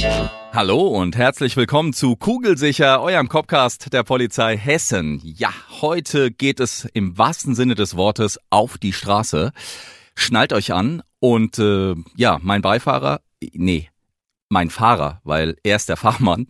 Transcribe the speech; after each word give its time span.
Kugelsicher, 0.00 0.30
Hallo 0.52 0.86
und 0.88 1.16
herzlich 1.16 1.56
willkommen 1.58 1.92
zu 1.92 2.16
Kugelsicher, 2.16 3.02
eurem 3.02 3.28
Copcast 3.28 3.92
der 3.92 4.02
Polizei 4.02 4.56
Hessen. 4.56 5.20
Ja, 5.22 5.52
heute 5.82 6.30
geht 6.30 6.58
es 6.58 6.86
im 6.94 7.18
wahrsten 7.18 7.54
Sinne 7.54 7.74
des 7.74 7.96
Wortes 7.96 8.38
auf 8.48 8.78
die 8.78 8.94
Straße. 8.94 9.52
Schnallt 10.14 10.54
euch 10.54 10.72
an 10.72 11.02
und 11.18 11.58
äh, 11.58 11.94
ja, 12.16 12.38
mein 12.40 12.62
Beifahrer, 12.62 13.20
nee, 13.52 13.90
mein 14.48 14.70
Fahrer, 14.70 15.20
weil 15.22 15.56
er 15.64 15.76
ist 15.76 15.90
der 15.90 15.98
Fachmann. 15.98 16.46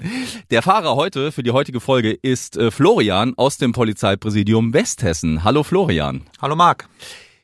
Der 0.51 0.63
Fahrer 0.63 0.95
heute 0.95 1.33
für 1.33 1.43
die 1.43 1.51
heutige 1.51 1.81
Folge 1.81 2.13
ist 2.13 2.57
äh, 2.57 2.71
Florian 2.71 3.35
aus 3.37 3.59
dem 3.59 3.73
Polizeipräsidium 3.73 4.73
Westhessen. 4.75 5.43
Hallo 5.43 5.65
Florian. 5.65 6.23
Hallo 6.41 6.55
Marc. 6.55 6.89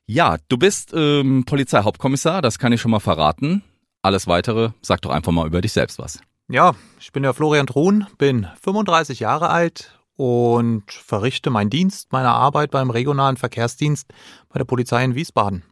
Ja, 0.06 0.36
du 0.48 0.56
bist 0.56 0.92
ähm, 0.94 1.44
Polizeihauptkommissar, 1.46 2.42
das 2.42 2.60
kann 2.60 2.72
ich 2.72 2.80
schon 2.80 2.92
mal 2.92 3.00
verraten. 3.00 3.64
Alles 4.06 4.28
weitere, 4.28 4.70
sag 4.82 5.02
doch 5.02 5.10
einfach 5.10 5.32
mal 5.32 5.48
über 5.48 5.60
dich 5.60 5.72
selbst 5.72 5.98
was. 5.98 6.20
Ja, 6.46 6.76
ich 7.00 7.10
bin 7.10 7.24
der 7.24 7.34
Florian 7.34 7.66
Truhn, 7.66 8.06
bin 8.18 8.46
35 8.62 9.18
Jahre 9.18 9.50
alt 9.50 9.98
und 10.14 10.84
verrichte 10.92 11.50
meinen 11.50 11.70
Dienst, 11.70 12.12
meine 12.12 12.28
Arbeit 12.30 12.70
beim 12.70 12.90
regionalen 12.90 13.36
Verkehrsdienst 13.36 14.06
bei 14.48 14.58
der 14.58 14.64
Polizei 14.64 15.02
in 15.02 15.16
Wiesbaden. 15.16 15.64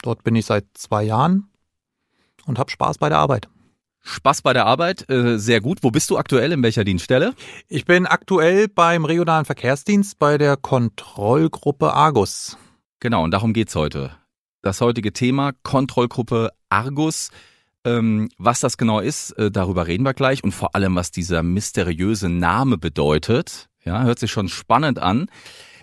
Dort 0.00 0.24
bin 0.24 0.34
ich 0.36 0.46
seit 0.46 0.64
zwei 0.72 1.02
Jahren 1.02 1.50
und 2.46 2.58
habe 2.58 2.70
Spaß 2.70 2.96
bei 2.96 3.10
der 3.10 3.18
Arbeit. 3.18 3.50
Spaß 4.00 4.40
bei 4.40 4.54
der 4.54 4.64
Arbeit, 4.64 5.10
äh, 5.10 5.36
sehr 5.38 5.60
gut. 5.60 5.80
Wo 5.82 5.90
bist 5.90 6.08
du 6.08 6.16
aktuell, 6.16 6.52
in 6.52 6.62
welcher 6.62 6.84
Dienststelle? 6.84 7.34
Ich 7.68 7.84
bin 7.84 8.06
aktuell 8.06 8.68
beim 8.68 9.04
regionalen 9.04 9.44
Verkehrsdienst 9.44 10.18
bei 10.18 10.38
der 10.38 10.56
Kontrollgruppe 10.56 11.92
Argus. 11.92 12.56
Genau, 13.00 13.22
und 13.22 13.32
darum 13.32 13.52
geht's 13.52 13.74
heute. 13.74 14.12
Das 14.62 14.80
heutige 14.80 15.12
Thema 15.12 15.52
Kontrollgruppe 15.62 16.52
Argus. 16.70 17.28
Ähm, 17.84 18.28
was 18.38 18.60
das 18.60 18.76
genau 18.76 19.00
ist, 19.00 19.32
äh, 19.32 19.50
darüber 19.50 19.86
reden 19.86 20.04
wir 20.04 20.14
gleich 20.14 20.44
und 20.44 20.52
vor 20.52 20.74
allem, 20.74 20.94
was 20.94 21.10
dieser 21.10 21.42
mysteriöse 21.42 22.28
Name 22.28 22.78
bedeutet. 22.78 23.68
Ja, 23.84 24.02
hört 24.04 24.20
sich 24.20 24.30
schon 24.30 24.48
spannend 24.48 25.00
an. 25.00 25.26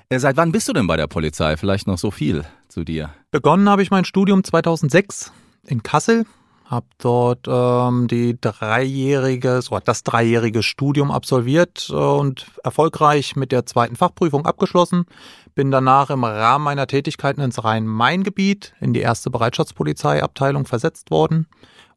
Äh, 0.07 0.19
seit 0.19 0.37
wann 0.37 0.51
bist 0.51 0.67
du 0.67 0.73
denn 0.73 0.87
bei 0.87 0.97
der 0.97 1.07
Polizei? 1.07 1.57
Vielleicht 1.57 1.87
noch 1.87 1.97
so 1.97 2.09
viel 2.09 2.45
zu 2.69 2.83
dir. 2.83 3.09
Begonnen 3.31 3.69
habe 3.69 3.83
ich 3.83 3.91
mein 3.91 4.05
Studium 4.05 4.43
2006 4.43 5.31
in 5.67 5.83
Kassel, 5.83 6.25
habe 6.65 6.87
dort 6.99 7.47
ähm, 7.47 8.07
die 8.07 8.39
dreijährige, 8.39 9.61
so 9.61 9.77
das 9.79 10.03
dreijährige 10.03 10.63
Studium 10.63 11.11
absolviert 11.11 11.89
äh, 11.89 11.93
und 11.93 12.47
erfolgreich 12.63 13.35
mit 13.35 13.51
der 13.51 13.65
zweiten 13.65 13.95
Fachprüfung 13.95 14.45
abgeschlossen. 14.45 15.05
Bin 15.53 15.71
danach 15.71 16.09
im 16.09 16.23
Rahmen 16.23 16.63
meiner 16.63 16.87
Tätigkeiten 16.87 17.41
ins 17.41 17.63
Rhein-Main-Gebiet 17.63 18.73
in 18.79 18.93
die 18.93 19.01
erste 19.01 19.29
Bereitschaftspolizeiabteilung 19.29 20.65
versetzt 20.65 21.11
worden, 21.11 21.47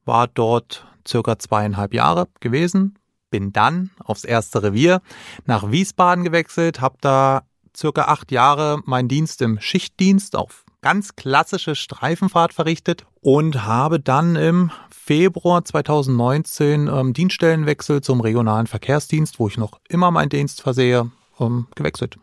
war 0.05 0.29
dort 0.29 0.87
circa 1.07 1.39
zweieinhalb 1.39 1.95
Jahre 1.95 2.29
gewesen, 2.41 2.99
bin 3.31 3.53
dann 3.53 3.91
aufs 4.05 4.25
erste 4.25 4.63
Revier 4.63 5.01
nach 5.47 5.71
Wiesbaden 5.71 6.25
gewechselt, 6.25 6.81
habe 6.81 6.99
da 7.01 7.43
circa 7.77 8.03
acht 8.03 8.31
Jahre 8.31 8.81
meinen 8.85 9.09
Dienst 9.09 9.43
im 9.43 9.59
Schichtdienst 9.61 10.37
auf 10.37 10.65
ganz 10.83 11.17
klassische 11.17 11.75
Streifenfahrt 11.75 12.53
verrichtet 12.53 13.07
und 13.21 13.65
habe 13.65 14.01
dann 14.01 14.37
im 14.37 14.71
Februar 14.91 15.65
2019 15.65 16.89
ähm, 16.89 17.13
Dienststellenwechsel 17.13 18.03
zum 18.03 18.21
regionalen 18.21 18.67
Verkehrsdienst, 18.67 19.39
wo 19.39 19.49
ich 19.49 19.57
noch 19.57 19.81
immer 19.89 20.11
meinen 20.11 20.29
Dienst 20.29 20.61
versehe, 20.63 21.11
ähm, 21.41 21.67
gewechselt. 21.75 22.19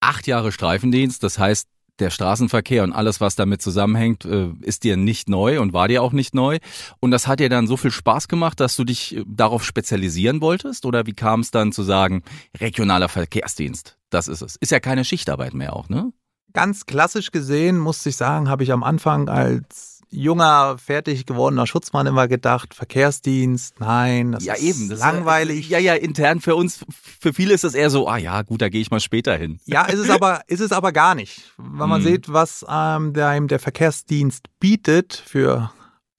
Acht 0.00 0.26
Jahre 0.26 0.52
Streifendienst, 0.52 1.22
das 1.22 1.38
heißt, 1.38 1.68
der 2.00 2.10
Straßenverkehr 2.10 2.84
und 2.84 2.92
alles, 2.92 3.20
was 3.20 3.36
damit 3.36 3.62
zusammenhängt, 3.62 4.24
äh, 4.24 4.48
ist 4.62 4.84
dir 4.84 4.96
nicht 4.96 5.28
neu 5.28 5.60
und 5.60 5.72
war 5.72 5.88
dir 5.88 6.02
auch 6.02 6.12
nicht 6.12 6.34
neu. 6.34 6.58
Und 7.00 7.10
das 7.10 7.26
hat 7.26 7.40
dir 7.40 7.48
dann 7.48 7.66
so 7.66 7.76
viel 7.76 7.90
Spaß 7.90 8.28
gemacht, 8.28 8.60
dass 8.60 8.76
du 8.76 8.84
dich 8.84 9.16
äh, 9.16 9.24
darauf 9.26 9.64
spezialisieren 9.64 10.40
wolltest? 10.40 10.86
Oder 10.86 11.06
wie 11.06 11.14
kam 11.14 11.40
es 11.40 11.50
dann 11.50 11.72
zu 11.72 11.82
sagen, 11.82 12.22
regionaler 12.58 13.08
Verkehrsdienst? 13.08 13.96
Das 14.10 14.28
ist 14.28 14.42
es. 14.42 14.56
Ist 14.56 14.72
ja 14.72 14.80
keine 14.80 15.04
Schichtarbeit 15.04 15.54
mehr 15.54 15.74
auch, 15.74 15.88
ne? 15.88 16.12
Ganz 16.54 16.86
klassisch 16.86 17.30
gesehen, 17.30 17.78
muss 17.78 18.04
ich 18.06 18.16
sagen, 18.16 18.48
habe 18.48 18.62
ich 18.62 18.72
am 18.72 18.82
Anfang 18.82 19.28
als 19.28 19.97
junger, 20.10 20.76
fertig 20.78 21.26
gewordener 21.26 21.66
Schutzmann 21.66 22.06
immer 22.06 22.28
gedacht, 22.28 22.74
Verkehrsdienst, 22.74 23.78
nein, 23.80 24.32
das 24.32 24.44
ja, 24.44 24.54
ist 24.54 24.62
eben. 24.62 24.88
Das 24.88 25.00
langweilig. 25.00 25.68
Ja, 25.68 25.78
ja, 25.78 25.94
intern 25.94 26.40
für 26.40 26.56
uns, 26.56 26.84
für 27.20 27.32
viele 27.32 27.52
ist 27.54 27.64
das 27.64 27.74
eher 27.74 27.90
so, 27.90 28.08
ah 28.08 28.16
ja, 28.16 28.42
gut, 28.42 28.62
da 28.62 28.68
gehe 28.68 28.80
ich 28.80 28.90
mal 28.90 29.00
später 29.00 29.36
hin. 29.36 29.60
Ja, 29.66 29.84
ist 29.84 29.98
es 29.98 30.10
aber, 30.10 30.42
ist 30.46 30.60
es 30.60 30.72
aber 30.72 30.92
gar 30.92 31.14
nicht. 31.14 31.52
Wenn 31.58 31.88
man 31.88 32.00
Mhm. 32.00 32.06
sieht, 32.06 32.32
was 32.32 32.64
ähm, 32.68 33.12
der, 33.12 33.28
einem 33.28 33.48
der 33.48 33.58
Verkehrsdienst 33.58 34.46
bietet 34.60 35.22
für 35.26 35.70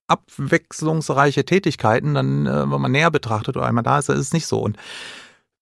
abwechslungsreiche 0.08 1.46
Tätigkeiten, 1.46 2.14
dann, 2.14 2.46
äh, 2.46 2.72
wenn 2.72 2.82
man 2.82 2.92
näher 2.92 3.12
betrachtet 3.12 3.58
oder 3.58 3.66
einmal 3.66 3.84
da 3.84 4.00
ist, 4.00 4.10
ist 4.10 4.18
es 4.20 4.34
nicht 4.34 4.48
so. 4.48 4.60
Und 4.60 4.78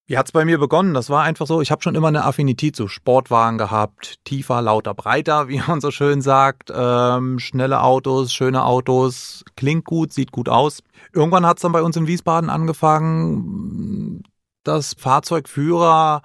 wie 0.07 0.17
hat 0.17 0.27
es 0.27 0.31
bei 0.31 0.45
mir 0.45 0.57
begonnen? 0.57 0.93
Das 0.93 1.09
war 1.09 1.23
einfach 1.23 1.45
so, 1.45 1.61
ich 1.61 1.69
habe 1.69 1.83
schon 1.83 1.95
immer 1.95 2.07
eine 2.07 2.23
Affinität 2.23 2.77
zu 2.77 2.87
Sportwagen 2.87 3.57
gehabt, 3.57 4.23
tiefer, 4.23 4.61
lauter, 4.61 4.93
breiter, 4.93 5.47
wie 5.49 5.61
man 5.67 5.81
so 5.81 5.91
schön 5.91 6.21
sagt, 6.21 6.71
ähm, 6.73 7.39
schnelle 7.39 7.83
Autos, 7.83 8.33
schöne 8.33 8.63
Autos, 8.63 9.43
klingt 9.55 9.85
gut, 9.85 10.13
sieht 10.13 10.31
gut 10.31 10.49
aus. 10.49 10.81
Irgendwann 11.13 11.45
hat 11.45 11.57
es 11.57 11.61
dann 11.61 11.73
bei 11.73 11.81
uns 11.81 11.97
in 11.97 12.07
Wiesbaden 12.07 12.49
angefangen, 12.49 14.23
dass 14.63 14.93
Fahrzeugführer 14.93 16.21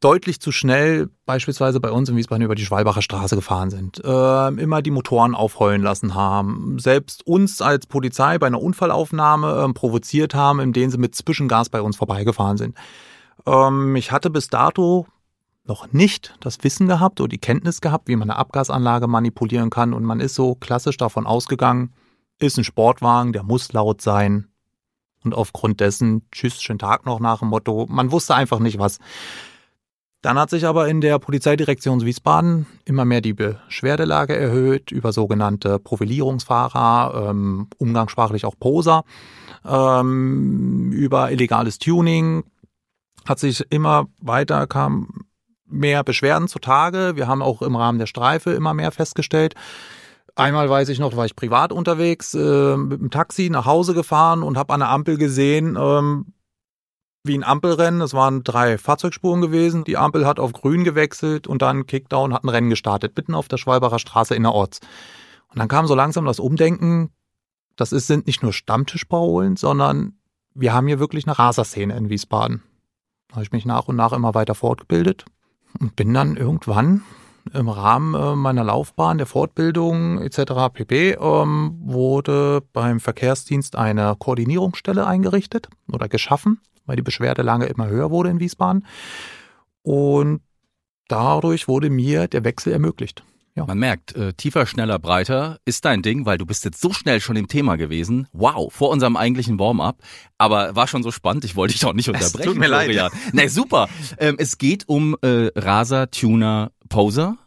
deutlich 0.00 0.40
zu 0.40 0.50
schnell 0.50 1.08
beispielsweise 1.26 1.78
bei 1.78 1.90
uns 1.92 2.08
in 2.08 2.16
Wiesbaden 2.16 2.44
über 2.44 2.56
die 2.56 2.64
Schwalbacher 2.64 3.02
Straße 3.02 3.36
gefahren 3.36 3.70
sind, 3.70 4.02
ähm, 4.04 4.58
immer 4.58 4.82
die 4.82 4.90
Motoren 4.90 5.34
aufheulen 5.34 5.82
lassen 5.82 6.14
haben, 6.14 6.78
selbst 6.80 7.24
uns 7.26 7.60
als 7.62 7.86
Polizei 7.86 8.38
bei 8.38 8.48
einer 8.48 8.60
Unfallaufnahme 8.60 9.62
ähm, 9.64 9.74
provoziert 9.74 10.34
haben, 10.34 10.58
indem 10.58 10.90
sie 10.90 10.98
mit 10.98 11.14
Zwischengas 11.14 11.68
bei 11.68 11.80
uns 11.80 11.96
vorbeigefahren 11.96 12.56
sind. 12.56 12.76
Ähm, 13.46 13.96
ich 13.96 14.12
hatte 14.12 14.30
bis 14.30 14.48
dato 14.48 15.06
noch 15.64 15.92
nicht 15.92 16.36
das 16.40 16.62
Wissen 16.62 16.86
gehabt 16.86 17.20
oder 17.20 17.28
die 17.28 17.38
Kenntnis 17.38 17.80
gehabt, 17.80 18.08
wie 18.08 18.16
man 18.16 18.30
eine 18.30 18.38
Abgasanlage 18.38 19.06
manipulieren 19.08 19.70
kann 19.70 19.94
und 19.94 20.04
man 20.04 20.20
ist 20.20 20.34
so 20.34 20.54
klassisch 20.54 20.96
davon 20.96 21.26
ausgegangen, 21.26 21.92
ist 22.38 22.58
ein 22.58 22.64
Sportwagen, 22.64 23.32
der 23.32 23.42
muss 23.42 23.72
laut 23.72 24.00
sein. 24.00 24.48
Und 25.24 25.34
aufgrund 25.34 25.80
dessen, 25.80 26.22
tschüss, 26.30 26.62
schönen 26.62 26.78
Tag 26.78 27.04
noch 27.04 27.18
nach 27.18 27.40
dem 27.40 27.48
Motto, 27.48 27.86
man 27.88 28.12
wusste 28.12 28.34
einfach 28.34 28.60
nicht 28.60 28.78
was. 28.78 28.98
Dann 30.22 30.38
hat 30.38 30.50
sich 30.50 30.66
aber 30.66 30.88
in 30.88 31.00
der 31.00 31.18
Polizeidirektion 31.18 32.04
Wiesbaden 32.04 32.66
immer 32.84 33.04
mehr 33.04 33.20
die 33.20 33.32
Beschwerdelage 33.32 34.36
erhöht 34.36 34.90
über 34.90 35.12
sogenannte 35.12 35.78
Profilierungsfahrer, 35.78 37.30
ähm, 37.30 37.68
umgangssprachlich 37.78 38.44
auch 38.44 38.58
Poser, 38.58 39.04
ähm, 39.64 40.90
über 40.92 41.30
illegales 41.30 41.78
Tuning. 41.78 42.44
Hat 43.26 43.38
sich 43.38 43.64
immer 43.70 44.06
weiter, 44.20 44.66
kam 44.66 45.26
mehr 45.66 46.04
Beschwerden 46.04 46.48
zutage. 46.48 47.16
Wir 47.16 47.26
haben 47.26 47.42
auch 47.42 47.62
im 47.62 47.76
Rahmen 47.76 47.98
der 47.98 48.06
Streife 48.06 48.52
immer 48.52 48.74
mehr 48.74 48.92
festgestellt. 48.92 49.54
Einmal 50.36 50.68
weiß 50.68 50.90
ich 50.90 50.98
noch, 50.98 51.16
war 51.16 51.24
ich 51.24 51.34
privat 51.34 51.72
unterwegs, 51.72 52.34
äh, 52.34 52.76
mit 52.76 53.00
dem 53.00 53.10
Taxi 53.10 53.48
nach 53.50 53.64
Hause 53.64 53.94
gefahren 53.94 54.42
und 54.42 54.58
habe 54.58 54.74
an 54.74 54.80
der 54.80 54.90
Ampel 54.90 55.16
gesehen, 55.16 55.76
ähm, 55.80 56.34
wie 57.24 57.36
ein 57.36 57.42
Ampelrennen. 57.42 58.00
Es 58.02 58.12
waren 58.12 58.44
drei 58.44 58.78
Fahrzeugspuren 58.78 59.40
gewesen. 59.40 59.84
Die 59.84 59.96
Ampel 59.96 60.26
hat 60.26 60.38
auf 60.38 60.52
grün 60.52 60.84
gewechselt 60.84 61.46
und 61.46 61.62
dann 61.62 61.86
Kickdown 61.86 62.34
hat 62.34 62.44
ein 62.44 62.50
Rennen 62.50 62.70
gestartet, 62.70 63.16
mitten 63.16 63.34
auf 63.34 63.48
der 63.48 63.56
Schwalbacher 63.56 63.98
Straße 63.98 64.34
innerorts. 64.34 64.80
Und 65.48 65.58
dann 65.58 65.68
kam 65.68 65.86
so 65.86 65.94
langsam 65.94 66.26
das 66.26 66.38
Umdenken, 66.38 67.10
das 67.76 67.92
ist, 67.92 68.06
sind 68.06 68.26
nicht 68.26 68.42
nur 68.42 68.52
Stammtischparolen, 68.52 69.56
sondern 69.56 70.18
wir 70.54 70.72
haben 70.72 70.86
hier 70.86 70.98
wirklich 70.98 71.26
eine 71.26 71.38
Raserszene 71.38 71.96
in 71.96 72.08
Wiesbaden. 72.08 72.62
Habe 73.36 73.44
ich 73.44 73.52
mich 73.52 73.66
nach 73.66 73.86
und 73.86 73.96
nach 73.96 74.14
immer 74.14 74.34
weiter 74.34 74.54
fortgebildet 74.54 75.26
und 75.78 75.94
bin 75.94 76.14
dann 76.14 76.38
irgendwann 76.38 77.02
im 77.52 77.68
Rahmen 77.68 78.14
äh, 78.14 78.34
meiner 78.34 78.64
Laufbahn 78.64 79.18
der 79.18 79.26
Fortbildung 79.26 80.22
etc. 80.22 80.72
pp. 80.72 81.18
Ähm, 81.20 81.76
wurde 81.84 82.62
beim 82.72 82.98
Verkehrsdienst 82.98 83.76
eine 83.76 84.16
Koordinierungsstelle 84.18 85.06
eingerichtet 85.06 85.68
oder 85.92 86.08
geschaffen, 86.08 86.62
weil 86.86 86.96
die 86.96 87.02
Beschwerdelage 87.02 87.66
immer 87.66 87.88
höher 87.88 88.10
wurde 88.10 88.30
in 88.30 88.40
Wiesbaden. 88.40 88.86
Und 89.82 90.40
dadurch 91.06 91.68
wurde 91.68 91.90
mir 91.90 92.28
der 92.28 92.42
Wechsel 92.42 92.72
ermöglicht. 92.72 93.22
Ja. 93.56 93.64
Man 93.64 93.78
merkt, 93.78 94.14
äh, 94.14 94.34
tiefer, 94.34 94.66
schneller, 94.66 94.98
breiter 94.98 95.58
ist 95.64 95.86
dein 95.86 96.02
Ding, 96.02 96.26
weil 96.26 96.36
du 96.36 96.44
bist 96.44 96.66
jetzt 96.66 96.78
so 96.80 96.92
schnell 96.92 97.20
schon 97.20 97.36
im 97.36 97.48
Thema 97.48 97.76
gewesen. 97.76 98.28
Wow, 98.32 98.70
vor 98.70 98.90
unserem 98.90 99.16
eigentlichen 99.16 99.58
Warm-up. 99.58 100.02
Aber 100.36 100.76
war 100.76 100.86
schon 100.86 101.02
so 101.02 101.10
spannend, 101.10 101.44
ich 101.46 101.56
wollte 101.56 101.72
dich 101.72 101.80
doch 101.80 101.94
nicht 101.94 102.08
unterbrechen. 102.10 102.42
tut 102.42 102.58
mir 102.58 102.68
leid. 102.68 102.90
Florian. 102.90 103.10
Nee, 103.32 103.48
super. 103.48 103.88
Ähm, 104.18 104.36
es 104.38 104.58
geht 104.58 104.86
um 104.88 105.16
äh, 105.22 105.48
Rasa 105.56 106.06
Tuner 106.06 106.70
Poser. 106.90 107.38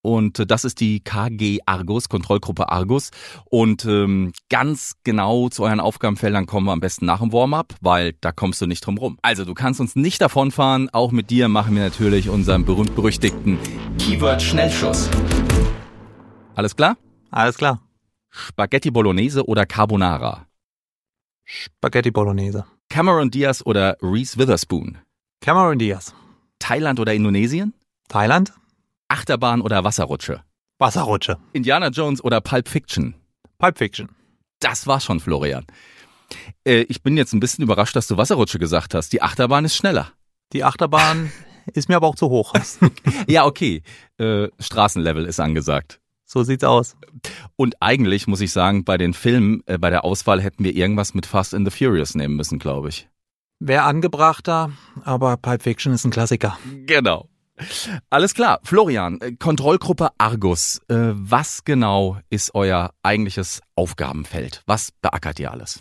Und 0.00 0.38
äh, 0.38 0.46
das 0.46 0.64
ist 0.64 0.80
die 0.80 1.00
KG 1.00 1.58
Argus, 1.66 2.08
Kontrollgruppe 2.08 2.70
Argus. 2.70 3.10
Und 3.44 3.84
ähm, 3.84 4.32
ganz 4.48 4.94
genau 5.04 5.50
zu 5.50 5.64
euren 5.64 5.80
Aufgabenfeldern 5.80 6.46
kommen 6.46 6.66
wir 6.66 6.72
am 6.72 6.80
besten 6.80 7.04
nach 7.04 7.20
dem 7.20 7.32
Warm-up, 7.32 7.74
weil 7.82 8.14
da 8.22 8.32
kommst 8.32 8.62
du 8.62 8.66
nicht 8.66 8.86
drum 8.86 8.96
rum. 8.96 9.18
Also 9.20 9.44
du 9.44 9.52
kannst 9.52 9.80
uns 9.80 9.96
nicht 9.96 10.22
davonfahren. 10.22 10.88
Auch 10.94 11.10
mit 11.10 11.28
dir 11.28 11.48
machen 11.48 11.74
wir 11.74 11.82
natürlich 11.82 12.30
unseren 12.30 12.64
berühmt-berüchtigten 12.64 13.58
Keyword-Schnellschuss. 13.98 15.10
Alles 16.58 16.74
klar? 16.74 16.96
Alles 17.30 17.56
klar. 17.56 17.80
Spaghetti 18.30 18.90
Bolognese 18.90 19.46
oder 19.46 19.64
Carbonara? 19.64 20.48
Spaghetti 21.44 22.10
Bolognese. 22.10 22.64
Cameron 22.88 23.30
Diaz 23.30 23.62
oder 23.64 23.96
Reese 24.02 24.36
Witherspoon? 24.38 24.98
Cameron 25.40 25.78
Diaz. 25.78 26.14
Thailand 26.58 26.98
oder 26.98 27.14
Indonesien? 27.14 27.74
Thailand. 28.08 28.52
Achterbahn 29.06 29.60
oder 29.60 29.84
Wasserrutsche? 29.84 30.42
Wasserrutsche. 30.80 31.38
Indiana 31.52 31.90
Jones 31.90 32.24
oder 32.24 32.40
Pulp 32.40 32.68
Fiction? 32.68 33.14
Pulp 33.58 33.78
Fiction. 33.78 34.08
Das 34.58 34.88
war 34.88 34.98
schon, 34.98 35.20
Florian. 35.20 35.64
Äh, 36.64 36.80
ich 36.88 37.04
bin 37.04 37.16
jetzt 37.16 37.34
ein 37.34 37.40
bisschen 37.40 37.62
überrascht, 37.62 37.94
dass 37.94 38.08
du 38.08 38.16
Wasserrutsche 38.16 38.58
gesagt 38.58 38.94
hast. 38.94 39.12
Die 39.12 39.22
Achterbahn 39.22 39.64
ist 39.64 39.76
schneller. 39.76 40.10
Die 40.52 40.64
Achterbahn 40.64 41.30
ist 41.72 41.88
mir 41.88 41.94
aber 41.94 42.08
auch 42.08 42.16
zu 42.16 42.30
hoch. 42.30 42.52
Ja, 43.28 43.44
okay. 43.44 43.84
Äh, 44.18 44.48
Straßenlevel 44.58 45.24
ist 45.24 45.38
angesagt. 45.38 46.00
So 46.30 46.42
sieht's 46.42 46.62
aus. 46.62 46.94
Und 47.56 47.76
eigentlich 47.80 48.26
muss 48.26 48.42
ich 48.42 48.52
sagen, 48.52 48.84
bei 48.84 48.98
den 48.98 49.14
Filmen, 49.14 49.62
äh, 49.64 49.78
bei 49.78 49.88
der 49.88 50.04
Auswahl 50.04 50.42
hätten 50.42 50.62
wir 50.62 50.76
irgendwas 50.76 51.14
mit 51.14 51.24
Fast 51.24 51.54
and 51.54 51.66
the 51.66 51.74
Furious 51.74 52.14
nehmen 52.14 52.36
müssen, 52.36 52.58
glaube 52.58 52.90
ich. 52.90 53.08
Wäre 53.60 53.84
angebrachter, 53.84 54.70
aber 55.04 55.38
Pulp 55.38 55.62
Fiction 55.62 55.94
ist 55.94 56.04
ein 56.04 56.10
Klassiker. 56.10 56.58
Genau. 56.84 57.30
Alles 58.10 58.34
klar. 58.34 58.60
Florian, 58.62 59.22
äh, 59.22 59.32
Kontrollgruppe 59.32 60.10
Argus. 60.18 60.82
Äh, 60.88 61.12
was 61.14 61.64
genau 61.64 62.18
ist 62.28 62.54
euer 62.54 62.90
eigentliches 63.02 63.62
Aufgabenfeld? 63.74 64.62
Was 64.66 64.92
beackert 65.00 65.40
ihr 65.40 65.50
alles? 65.50 65.80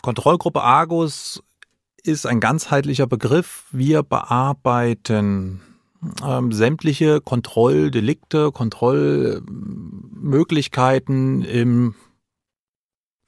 Kontrollgruppe 0.00 0.62
Argus 0.62 1.42
ist 2.04 2.24
ein 2.24 2.38
ganzheitlicher 2.38 3.08
Begriff. 3.08 3.64
Wir 3.72 4.04
bearbeiten 4.04 5.60
ähm, 6.24 6.52
sämtliche 6.52 7.20
Kontrolldelikte, 7.20 8.52
Kontrollmöglichkeiten 8.52 11.42
im 11.42 11.96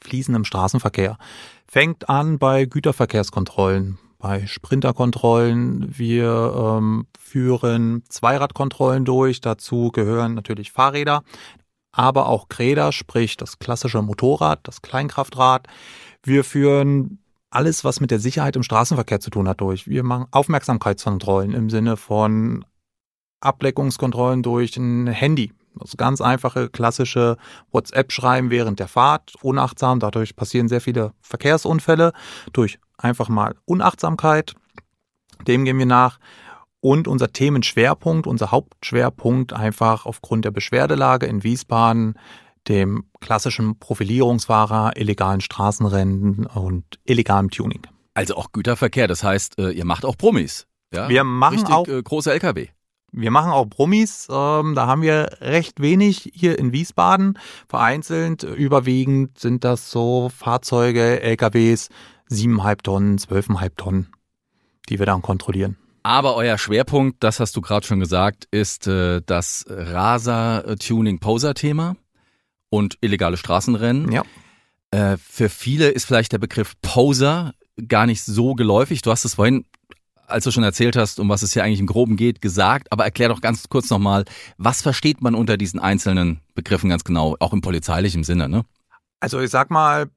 fließenden 0.03 0.44
Straßenverkehr. 0.44 1.19
Fängt 1.67 2.09
an 2.09 2.38
bei 2.38 2.67
Güterverkehrskontrollen, 2.67 3.99
bei 4.19 4.47
Sprinterkontrollen. 4.47 5.97
Wir 5.97 6.76
ähm, 6.79 7.06
führen 7.19 8.05
Zweiradkontrollen 8.09 9.05
durch. 9.05 9.41
Dazu 9.41 9.91
gehören 9.91 10.35
natürlich 10.35 10.71
Fahrräder, 10.73 11.23
aber 11.91 12.29
auch 12.29 12.47
Räder, 12.59 12.93
sprich 12.93 13.37
das 13.37 13.59
klassische 13.59 14.03
Motorrad, 14.03 14.61
das 14.65 14.82
Kleinkraftrad. 14.82 15.67
Wir 16.23 16.44
führen 16.44 17.24
alles, 17.54 17.84
was 17.84 18.00
mit 18.00 18.10
der 18.10 18.18
Sicherheit 18.18 18.56
im 18.56 18.62
Straßenverkehr 18.62 19.20
zu 19.20 19.30
tun 19.30 19.48
hat, 19.48 19.60
durch. 19.60 19.88
Wir 19.88 20.02
machen 20.02 20.26
Aufmerksamkeitskontrollen 20.30 21.52
im 21.52 21.70
Sinne 21.70 21.96
von 21.96 22.64
Ableckungskontrollen 23.40 24.42
durch 24.42 24.76
ein 24.76 25.06
Handy. 25.06 25.52
Das 25.78 25.96
ganz 25.96 26.20
einfache, 26.20 26.68
klassische 26.68 27.36
WhatsApp-Schreiben 27.72 28.50
während 28.50 28.78
der 28.78 28.88
Fahrt, 28.88 29.34
unachtsam. 29.42 29.98
Dadurch 30.00 30.36
passieren 30.36 30.68
sehr 30.68 30.80
viele 30.80 31.12
Verkehrsunfälle 31.20 32.12
durch 32.52 32.78
einfach 32.96 33.28
mal 33.28 33.54
Unachtsamkeit. 33.64 34.54
Dem 35.46 35.64
gehen 35.64 35.78
wir 35.78 35.86
nach. 35.86 36.18
Und 36.80 37.08
unser 37.08 37.32
Themenschwerpunkt, 37.32 38.26
unser 38.26 38.50
Hauptschwerpunkt 38.50 39.52
einfach 39.52 40.06
aufgrund 40.06 40.44
der 40.44 40.50
Beschwerdelage 40.50 41.26
in 41.26 41.42
Wiesbaden, 41.42 42.18
dem 42.69 43.05
klassischen 43.20 43.78
Profilierungsfahrer, 43.78 44.96
illegalen 44.96 45.40
Straßenrennen 45.40 46.46
und 46.46 46.84
illegalem 47.05 47.50
Tuning. 47.50 47.82
Also 48.14 48.37
auch 48.37 48.52
Güterverkehr, 48.52 49.08
das 49.08 49.25
heißt, 49.25 49.58
äh, 49.58 49.70
ihr 49.70 49.84
macht 49.84 50.05
auch 50.05 50.16
Brummis. 50.16 50.66
Ja? 50.93 51.08
Wir 51.08 51.25
machen 51.25 51.56
Richtig 51.56 51.75
auch 51.75 51.88
äh, 51.88 52.02
große 52.02 52.32
LKW. 52.32 52.69
Wir 53.16 53.31
machen 53.31 53.52
auch 53.52 53.66
Brummis. 53.66 54.26
Ähm, 54.31 54.75
da 54.75 54.87
haben 54.87 55.02
wir 55.02 55.38
recht 55.40 55.81
wenig 55.81 56.32
hier 56.34 56.58
in 56.58 56.72
Wiesbaden. 56.72 57.38
Vereinzelt, 57.69 58.43
äh, 58.44 58.52
überwiegend 58.52 59.38
sind 59.38 59.64
das 59.64 59.90
so 59.90 60.31
Fahrzeuge, 60.34 61.20
LKWs, 61.20 61.90
siebeneinhalb 62.26 62.82
Tonnen, 62.82 63.19
zwölfeinhalb 63.19 63.76
Tonnen, 63.76 64.08
die 64.88 64.99
wir 64.99 65.05
dann 65.06 65.22
kontrollieren. 65.22 65.76
Aber 66.02 66.34
euer 66.37 66.58
Schwerpunkt, 66.58 67.22
das 67.25 67.40
hast 67.40 67.56
du 67.56 67.61
gerade 67.61 67.87
schon 67.87 68.00
gesagt, 68.00 68.49
ist 68.50 68.87
äh, 68.87 69.20
das 69.25 69.64
Rasa-Tuning-Poser-Thema 69.69 71.96
und 72.75 72.99
illegale 73.00 73.37
Straßenrennen. 73.37 74.11
Ja. 74.12 74.23
Äh, 74.91 75.17
für 75.17 75.49
viele 75.49 75.88
ist 75.88 76.05
vielleicht 76.05 76.32
der 76.32 76.38
Begriff 76.38 76.75
Poser 76.82 77.55
gar 77.88 78.06
nicht 78.06 78.23
so 78.23 78.55
geläufig. 78.55 79.03
Du 79.03 79.11
hast 79.11 79.25
es 79.25 79.35
vorhin, 79.35 79.65
als 80.26 80.44
du 80.44 80.50
schon 80.50 80.65
erzählt 80.65 80.97
hast, 80.97 81.21
um 81.21 81.29
was 81.29 81.43
es 81.43 81.53
hier 81.53 81.65
eigentlich 81.65 81.81
im 81.81 81.87
Groben 81.87 82.17
geht, 82.17 82.41
gesagt. 82.41 82.93
Aber 82.93 83.05
erklär 83.05 83.29
doch 83.29 83.41
ganz 83.41 83.69
kurz 83.69 83.91
nochmal, 83.91 84.25
was 84.56 84.82
versteht 84.82 85.21
man 85.21 85.35
unter 85.35 85.56
diesen 85.56 85.81
einzelnen 85.81 86.41
Begriffen 86.55 86.91
ganz 86.91 87.05
genau, 87.05 87.37
auch 87.41 87.53
im 87.53 87.61
polizeilichen 87.61 88.25
Sinne, 88.25 88.49
ne? 88.49 88.65
Also 89.21 89.41
ich 89.41 89.50
sag 89.50 89.71
mal, 89.71 90.11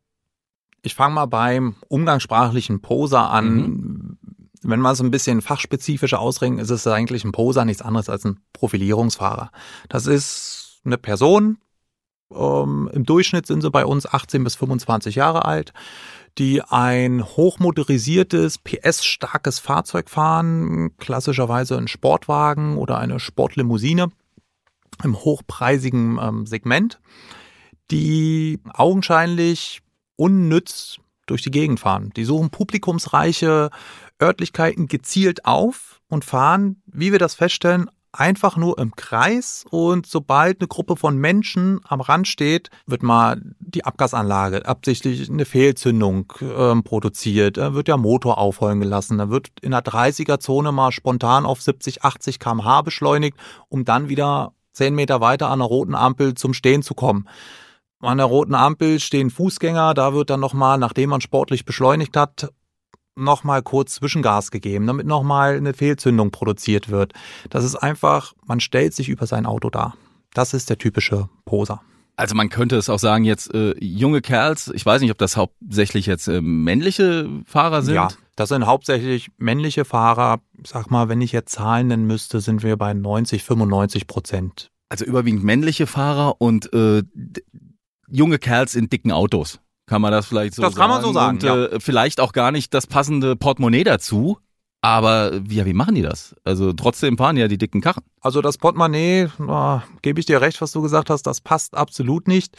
ich 0.82 0.96
fange 0.96 1.16
mal 1.16 1.26
beim 1.26 1.76
umgangssprachlichen 1.88 2.82
Poser 2.82 3.30
an. 3.30 4.18
Wenn 4.64 4.82
wir 4.82 4.92
es 4.92 5.00
ein 5.00 5.12
bisschen 5.12 5.42
fachspezifischer 5.42 6.20
ausdrücken, 6.20 6.60
ist 6.60 6.72
es 6.72 6.86
eigentlich 6.88 7.24
ein 7.24 7.32
Poser 7.32 7.64
nichts 7.64 7.82
anderes 7.82 8.10
als 8.10 8.26
ein 8.26 8.40
Profilierungsfahrer. 8.54 9.52
Das 9.88 10.08
ist 10.08 10.82
eine 10.84 10.98
Person, 10.98 11.58
ähm, 12.34 12.90
im 12.94 13.06
Durchschnitt 13.06 13.48
sind 13.48 13.62
sie 13.62 13.72
bei 13.72 13.86
uns 13.86 14.06
18 14.06 14.44
bis 14.44 14.56
25 14.56 15.16
Jahre 15.16 15.46
alt, 15.46 15.74
die 16.38 16.62
ein 16.62 17.24
hochmotorisiertes, 17.24 18.60
PS-starkes 18.60 19.60
Fahrzeug 19.60 20.10
fahren, 20.10 20.96
klassischerweise 20.98 21.78
ein 21.78 21.88
Sportwagen 21.88 22.78
oder 22.78 22.98
eine 22.98 23.20
Sportlimousine 23.20 24.10
im 25.04 25.16
hochpreisigen 25.16 26.20
ähm, 26.22 26.46
Segment, 26.46 27.00
die 27.92 28.60
augenscheinlich 28.74 29.82
unnütz 30.16 30.98
durch 31.26 31.42
die 31.42 31.52
Gegend 31.52 31.80
fahren. 31.80 32.12
Die 32.16 32.24
suchen 32.24 32.50
publikumsreiche 32.50 33.70
Örtlichkeiten 34.22 34.88
gezielt 34.88 35.46
auf 35.46 36.02
und 36.10 36.26
fahren, 36.26 36.82
wie 36.86 37.12
wir 37.12 37.20
das 37.20 37.36
feststellen, 37.36 37.90
einfach 38.12 38.58
nur 38.58 38.78
im 38.80 38.96
Kreis 38.96 39.66
und 39.70 40.06
sobald 40.06 40.60
eine 40.60 40.68
Gruppe 40.68 40.96
von 40.96 41.18
Menschen 41.18 41.80
am 41.88 42.02
Rand 42.02 42.28
steht, 42.28 42.70
wird 42.86 43.04
mal 43.04 43.42
die 43.60 43.86
Abgasanlage 43.86 44.66
absichtlich 44.66 45.30
eine 45.30 45.46
Fehlzündung 45.46 46.34
ähm, 46.42 46.84
produziert, 46.84 47.58
da 47.58 47.74
wird 47.74 47.88
der 47.88 47.98
Motor 47.98 48.38
aufheulen 48.38 48.80
gelassen, 48.80 49.18
da 49.18 49.30
wird 49.30 49.50
in 49.62 49.72
der 49.72 49.84
30er-Zone 49.84 50.72
mal 50.72 50.92
spontan 50.92 51.46
auf 51.46 51.62
70, 51.62 52.04
80 52.04 52.40
km/h 52.40 52.82
beschleunigt, 52.82 53.38
um 53.70 53.86
dann 53.86 54.10
wieder 54.10 54.54
10 54.74 54.96
Meter 54.96 55.22
weiter 55.22 55.50
an 55.50 55.60
der 55.60 55.68
roten 55.68 55.96
Ampel 55.96 56.36
zum 56.36 56.54
Stehen 56.54 56.84
zu 56.84 56.94
kommen. 56.94 57.28
An 58.00 58.18
der 58.18 58.28
roten 58.28 58.54
Ampel 58.54 59.00
stehen 59.00 59.32
Fußgänger, 59.32 59.96
da 59.96 60.14
wird 60.14 60.30
dann 60.30 60.40
nochmal, 60.40 60.78
nachdem 60.78 61.10
man 61.10 61.22
sportlich 61.22 61.66
beschleunigt 61.66 62.16
hat, 62.16 62.52
nochmal 63.18 63.62
kurz 63.62 63.96
Zwischengas 63.96 64.52
gegeben, 64.52 64.88
damit 64.88 65.08
nochmal 65.08 65.58
eine 65.58 65.74
Fehlzündung 65.74 66.32
produziert 66.32 66.90
wird. 66.90 67.14
Das 67.50 67.64
ist 67.64 67.76
einfach, 67.76 68.34
man 68.46 68.60
stellt 68.60 68.94
sich 68.94 69.10
über 69.10 69.26
sein 69.28 69.46
Auto 69.46 69.70
dar. 69.70 69.96
Das 70.34 70.54
ist 70.54 70.70
der 70.70 70.78
typische 70.78 71.30
Poser. 71.46 71.82
Also 72.16 72.34
man 72.34 72.50
könnte 72.50 72.76
es 72.78 72.90
auch 72.90 72.98
sagen, 72.98 73.26
jetzt 73.26 73.54
äh, 73.54 73.76
junge 73.80 74.22
Kerls, 74.22 74.72
ich 74.74 74.86
weiß 74.86 75.02
nicht, 75.02 75.12
ob 75.12 75.20
das 75.20 75.38
hauptsächlich 75.38 76.08
jetzt 76.08 76.28
äh, 76.28 76.42
männliche 76.42 77.30
Fahrer 77.46 77.84
sind. 77.84 77.94
Ja, 77.94 78.10
das 78.36 78.50
sind 78.50 78.66
hauptsächlich 78.66 79.30
männliche 79.38 79.86
Fahrer. 79.86 80.40
Ich 80.64 80.70
sag 80.70 80.90
mal, 80.90 81.10
wenn 81.10 81.22
ich 81.22 81.32
jetzt 81.32 81.52
Zahlen 81.54 81.88
nennen 81.88 82.08
müsste, 82.08 82.42
sind 82.42 82.64
wir 82.64 82.76
bei 82.76 82.94
90, 82.94 83.44
95 83.44 84.08
Prozent. 84.08 84.72
Also 84.90 85.06
überwiegend 85.06 85.44
männliche 85.44 85.86
Fahrer 85.86 86.42
und 86.42 86.74
äh, 86.74 87.04
junge 88.10 88.40
Kerls 88.40 88.74
in 88.74 88.90
dicken 88.90 89.12
Autos. 89.12 89.60
Kann 89.88 90.02
man 90.02 90.12
das 90.12 90.28
vielleicht 90.28 90.54
so 90.54 90.62
Das 90.62 90.74
sagen? 90.74 90.82
kann 90.82 90.90
man 90.90 91.02
so 91.02 91.14
sagen, 91.14 91.38
Und 91.38 91.44
äh, 91.44 91.80
vielleicht 91.80 92.20
auch 92.20 92.34
gar 92.34 92.52
nicht 92.52 92.74
das 92.74 92.86
passende 92.88 93.36
Portemonnaie 93.36 93.84
dazu. 93.84 94.38
Aber 94.82 95.32
wie, 95.44 95.56
ja, 95.56 95.66
wie 95.66 95.74
machen 95.74 95.96
die 95.96 96.02
das? 96.04 96.36
Also 96.44 96.72
trotzdem 96.72 97.18
fahren 97.18 97.36
ja 97.36 97.48
die 97.48 97.58
dicken 97.58 97.82
Karren. 97.82 98.04
Also 98.22 98.42
das 98.42 98.58
Portemonnaie, 98.58 99.28
na, 99.40 99.84
gebe 100.04 100.20
ich 100.20 100.26
dir 100.28 100.40
recht, 100.40 100.62
was 100.62 100.72
du 100.72 100.82
gesagt 100.82 101.10
hast, 101.10 101.24
das 101.24 101.42
passt 101.42 101.76
absolut 101.76 102.28
nicht. 102.28 102.56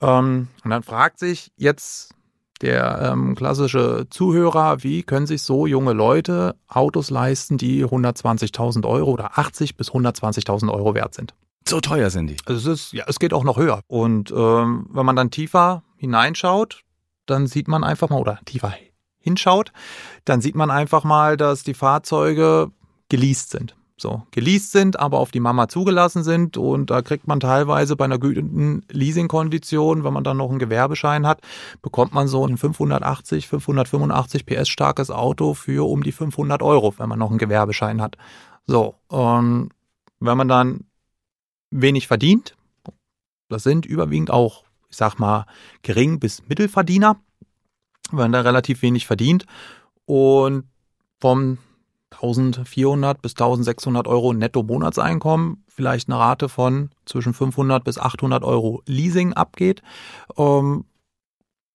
Ähm, 0.00 0.48
und 0.64 0.70
dann 0.70 0.82
fragt 0.82 1.20
sich 1.20 1.52
jetzt 1.56 2.12
der 2.62 3.12
ähm, 3.12 3.34
klassische 3.34 4.06
Zuhörer, 4.10 4.82
wie 4.82 5.02
können 5.02 5.26
sich 5.26 5.42
so 5.42 5.66
junge 5.66 5.92
Leute 5.92 6.56
Autos 6.68 7.10
leisten, 7.10 7.58
die 7.58 7.84
120.000 7.84 8.86
Euro 8.88 9.10
oder 9.12 9.38
80 9.38 9.76
bis 9.76 9.90
120.000 9.90 10.72
Euro 10.72 10.94
wert 10.94 11.14
sind? 11.14 11.34
So 11.68 11.80
teuer 11.80 12.10
sind 12.10 12.28
die. 12.28 12.36
Also 12.46 12.72
es 12.72 12.80
ist, 12.80 12.92
ja, 12.92 13.04
es 13.06 13.18
geht 13.18 13.32
auch 13.34 13.44
noch 13.44 13.56
höher. 13.58 13.80
Und 13.88 14.30
ähm, 14.30 14.86
wenn 14.90 15.06
man 15.06 15.16
dann 15.16 15.30
tiefer 15.30 15.82
hineinschaut, 15.96 16.82
dann 17.26 17.46
sieht 17.46 17.68
man 17.68 17.84
einfach 17.84 18.10
mal, 18.10 18.20
oder 18.20 18.40
tiefer 18.44 18.74
hinschaut, 19.18 19.72
dann 20.24 20.40
sieht 20.40 20.54
man 20.54 20.70
einfach 20.70 21.04
mal, 21.04 21.36
dass 21.36 21.64
die 21.64 21.74
Fahrzeuge 21.74 22.70
geleast 23.08 23.50
sind. 23.50 23.76
So, 23.98 24.24
geleast 24.30 24.72
sind, 24.72 25.00
aber 25.00 25.18
auf 25.18 25.30
die 25.30 25.40
Mama 25.40 25.68
zugelassen 25.68 26.22
sind 26.22 26.58
und 26.58 26.90
da 26.90 27.00
kriegt 27.00 27.26
man 27.26 27.40
teilweise 27.40 27.96
bei 27.96 28.04
einer 28.04 28.18
guten 28.18 28.84
Leasingkondition, 28.90 30.04
wenn 30.04 30.12
man 30.12 30.22
dann 30.22 30.36
noch 30.36 30.50
einen 30.50 30.58
Gewerbeschein 30.58 31.26
hat, 31.26 31.40
bekommt 31.80 32.12
man 32.12 32.28
so 32.28 32.46
ein 32.46 32.58
580, 32.58 33.48
585 33.48 34.44
PS 34.44 34.68
starkes 34.68 35.10
Auto 35.10 35.54
für 35.54 35.88
um 35.88 36.02
die 36.02 36.12
500 36.12 36.62
Euro, 36.62 36.92
wenn 36.98 37.08
man 37.08 37.18
noch 37.18 37.30
einen 37.30 37.38
Gewerbeschein 37.38 38.02
hat. 38.02 38.18
So, 38.66 38.96
und 39.08 39.70
wenn 40.20 40.36
man 40.36 40.48
dann 40.48 40.84
wenig 41.70 42.06
verdient, 42.06 42.54
das 43.48 43.62
sind 43.62 43.86
überwiegend 43.86 44.30
auch, 44.30 44.65
ich 44.96 44.98
sag 44.98 45.18
mal, 45.18 45.44
gering 45.82 46.18
bis 46.18 46.42
Mittelverdiener, 46.48 47.20
wenn 48.12 48.32
da 48.32 48.40
relativ 48.40 48.80
wenig 48.80 49.06
verdient 49.06 49.44
und 50.06 50.64
vom 51.20 51.58
1400 52.12 53.20
bis 53.20 53.32
1600 53.32 54.08
Euro 54.08 54.32
netto 54.32 54.62
Monatseinkommen, 54.62 55.64
vielleicht 55.68 56.08
eine 56.08 56.18
Rate 56.18 56.48
von 56.48 56.88
zwischen 57.04 57.34
500 57.34 57.84
bis 57.84 57.98
800 57.98 58.42
Euro 58.42 58.82
Leasing 58.86 59.34
abgeht, 59.34 59.82
ähm, 60.38 60.86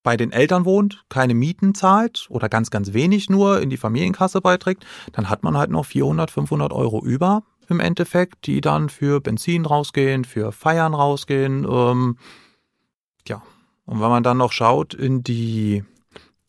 bei 0.01 0.17
den 0.17 0.31
Eltern 0.31 0.65
wohnt, 0.65 1.05
keine 1.09 1.35
Mieten 1.35 1.75
zahlt 1.75 2.25
oder 2.31 2.49
ganz, 2.49 2.71
ganz 2.71 2.93
wenig 2.93 3.29
nur 3.29 3.61
in 3.61 3.69
die 3.69 3.77
Familienkasse 3.77 4.41
beiträgt, 4.41 4.83
dann 5.11 5.29
hat 5.29 5.43
man 5.43 5.55
halt 5.55 5.69
noch 5.69 5.85
400, 5.85 6.31
500 6.31 6.73
Euro 6.73 7.05
über 7.05 7.43
im 7.69 7.79
Endeffekt, 7.79 8.47
die 8.47 8.61
dann 8.61 8.89
für 8.89 9.21
Benzin 9.21 9.67
rausgehen, 9.67 10.25
für 10.25 10.51
Feiern 10.51 10.95
rausgehen. 10.95 11.67
Ähm, 11.69 12.17
ja, 13.27 13.41
und 13.85 13.99
wenn 14.01 14.09
man 14.09 14.23
dann 14.23 14.37
noch 14.37 14.51
schaut 14.51 14.93
in 14.93 15.23
die 15.23 15.83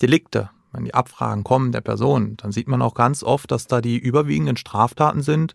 Delikte, 0.00 0.50
wenn 0.72 0.84
die 0.84 0.94
Abfragen 0.94 1.44
kommen 1.44 1.72
der 1.72 1.80
Person, 1.80 2.36
dann 2.36 2.52
sieht 2.52 2.68
man 2.68 2.82
auch 2.82 2.94
ganz 2.94 3.22
oft, 3.22 3.50
dass 3.50 3.66
da 3.66 3.80
die 3.80 3.98
überwiegenden 3.98 4.56
Straftaten 4.56 5.22
sind 5.22 5.54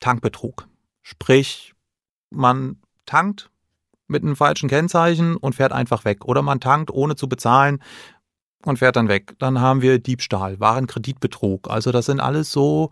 Tankbetrug. 0.00 0.66
Sprich, 1.02 1.74
man 2.30 2.76
tankt 3.06 3.50
mit 4.06 4.22
einem 4.22 4.36
falschen 4.36 4.68
Kennzeichen 4.68 5.36
und 5.36 5.54
fährt 5.54 5.72
einfach 5.72 6.04
weg. 6.04 6.24
Oder 6.24 6.42
man 6.42 6.60
tankt 6.60 6.90
ohne 6.90 7.16
zu 7.16 7.28
bezahlen 7.28 7.82
und 8.64 8.78
fährt 8.78 8.96
dann 8.96 9.08
weg. 9.08 9.34
Dann 9.38 9.60
haben 9.60 9.82
wir 9.82 9.98
Diebstahl, 9.98 10.60
Warenkreditbetrug. 10.60 11.70
Also 11.70 11.90
das 11.92 12.06
sind 12.06 12.20
alles 12.20 12.52
so 12.52 12.90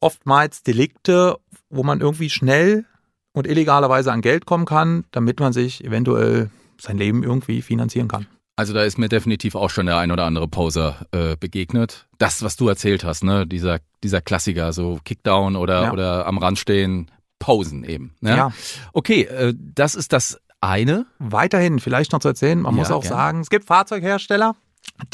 oftmals 0.00 0.62
Delikte, 0.62 1.38
wo 1.70 1.82
man 1.82 2.00
irgendwie 2.00 2.30
schnell 2.30 2.84
und 3.32 3.46
illegalerweise 3.46 4.12
an 4.12 4.20
Geld 4.20 4.46
kommen 4.46 4.64
kann, 4.64 5.04
damit 5.10 5.40
man 5.40 5.52
sich 5.52 5.84
eventuell 5.84 6.50
sein 6.80 6.98
Leben 6.98 7.22
irgendwie 7.22 7.62
finanzieren 7.62 8.08
kann. 8.08 8.26
Also 8.56 8.72
da 8.74 8.82
ist 8.82 8.98
mir 8.98 9.08
definitiv 9.08 9.54
auch 9.54 9.70
schon 9.70 9.86
der 9.86 9.98
ein 9.98 10.10
oder 10.10 10.24
andere 10.24 10.48
Poser 10.48 11.06
äh, 11.12 11.36
begegnet. 11.36 12.08
Das, 12.18 12.42
was 12.42 12.56
du 12.56 12.68
erzählt 12.68 13.04
hast, 13.04 13.22
ne, 13.22 13.46
dieser 13.46 13.78
dieser 14.02 14.20
Klassiker, 14.20 14.72
so 14.72 14.98
Kickdown 15.04 15.54
oder 15.56 15.84
Ja. 15.84 15.92
oder 15.92 16.26
am 16.26 16.38
Rand 16.38 16.58
stehen, 16.58 17.10
posen 17.38 17.84
eben. 17.84 18.14
Ne? 18.20 18.36
Ja. 18.36 18.52
Okay, 18.92 19.22
äh, 19.22 19.54
das 19.56 19.94
ist 19.94 20.12
das 20.12 20.40
eine. 20.60 21.06
Weiterhin 21.20 21.78
vielleicht 21.78 22.12
noch 22.12 22.18
zu 22.20 22.28
erzählen, 22.28 22.60
man 22.60 22.74
Ja, 22.74 22.78
muss 22.80 22.90
auch 22.90 23.02
gerne. 23.02 23.16
sagen, 23.16 23.40
es 23.40 23.50
gibt 23.50 23.64
Fahrzeughersteller, 23.66 24.56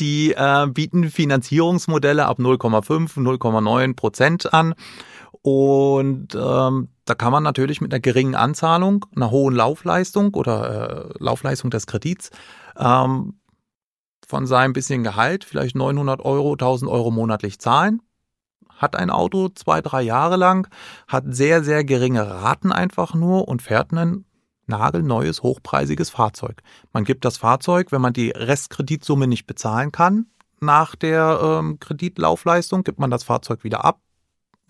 die 0.00 0.32
äh, 0.32 0.66
bieten 0.66 1.10
Finanzierungsmodelle 1.10 2.24
ab 2.26 2.38
0,5, 2.38 3.18
0,9 3.18 3.94
Prozent 3.94 4.54
an. 4.54 4.74
Und 5.42 6.28
ähm, 6.34 6.88
da 7.04 7.14
kann 7.14 7.32
man 7.32 7.42
natürlich 7.42 7.80
mit 7.80 7.92
einer 7.92 8.00
geringen 8.00 8.34
Anzahlung, 8.34 9.04
einer 9.14 9.30
hohen 9.30 9.54
Laufleistung 9.54 10.34
oder 10.34 11.10
äh, 11.10 11.14
Laufleistung 11.18 11.70
des 11.70 11.86
Kredits 11.86 12.30
ähm, 12.78 13.38
von 14.26 14.46
seinem 14.46 14.72
bisschen 14.72 15.02
Gehalt, 15.02 15.44
vielleicht 15.44 15.76
900 15.76 16.20
Euro, 16.24 16.52
1000 16.52 16.90
Euro 16.90 17.10
monatlich 17.10 17.58
zahlen. 17.58 18.00
Hat 18.70 18.96
ein 18.96 19.10
Auto 19.10 19.50
zwei, 19.50 19.80
drei 19.82 20.02
Jahre 20.02 20.36
lang, 20.36 20.66
hat 21.06 21.24
sehr, 21.28 21.62
sehr 21.62 21.84
geringe 21.84 22.26
Raten 22.28 22.72
einfach 22.72 23.14
nur 23.14 23.48
und 23.48 23.62
fährt 23.62 23.92
ein 23.92 24.24
nagelneues, 24.66 25.42
hochpreisiges 25.42 26.08
Fahrzeug. 26.10 26.62
Man 26.92 27.04
gibt 27.04 27.24
das 27.26 27.36
Fahrzeug, 27.36 27.92
wenn 27.92 28.00
man 28.00 28.14
die 28.14 28.30
Restkreditsumme 28.30 29.26
nicht 29.26 29.46
bezahlen 29.46 29.92
kann, 29.92 30.26
nach 30.60 30.96
der 30.96 31.38
ähm, 31.42 31.78
Kreditlaufleistung, 31.78 32.82
gibt 32.82 32.98
man 32.98 33.10
das 33.10 33.24
Fahrzeug 33.24 33.62
wieder 33.62 33.84
ab 33.84 34.00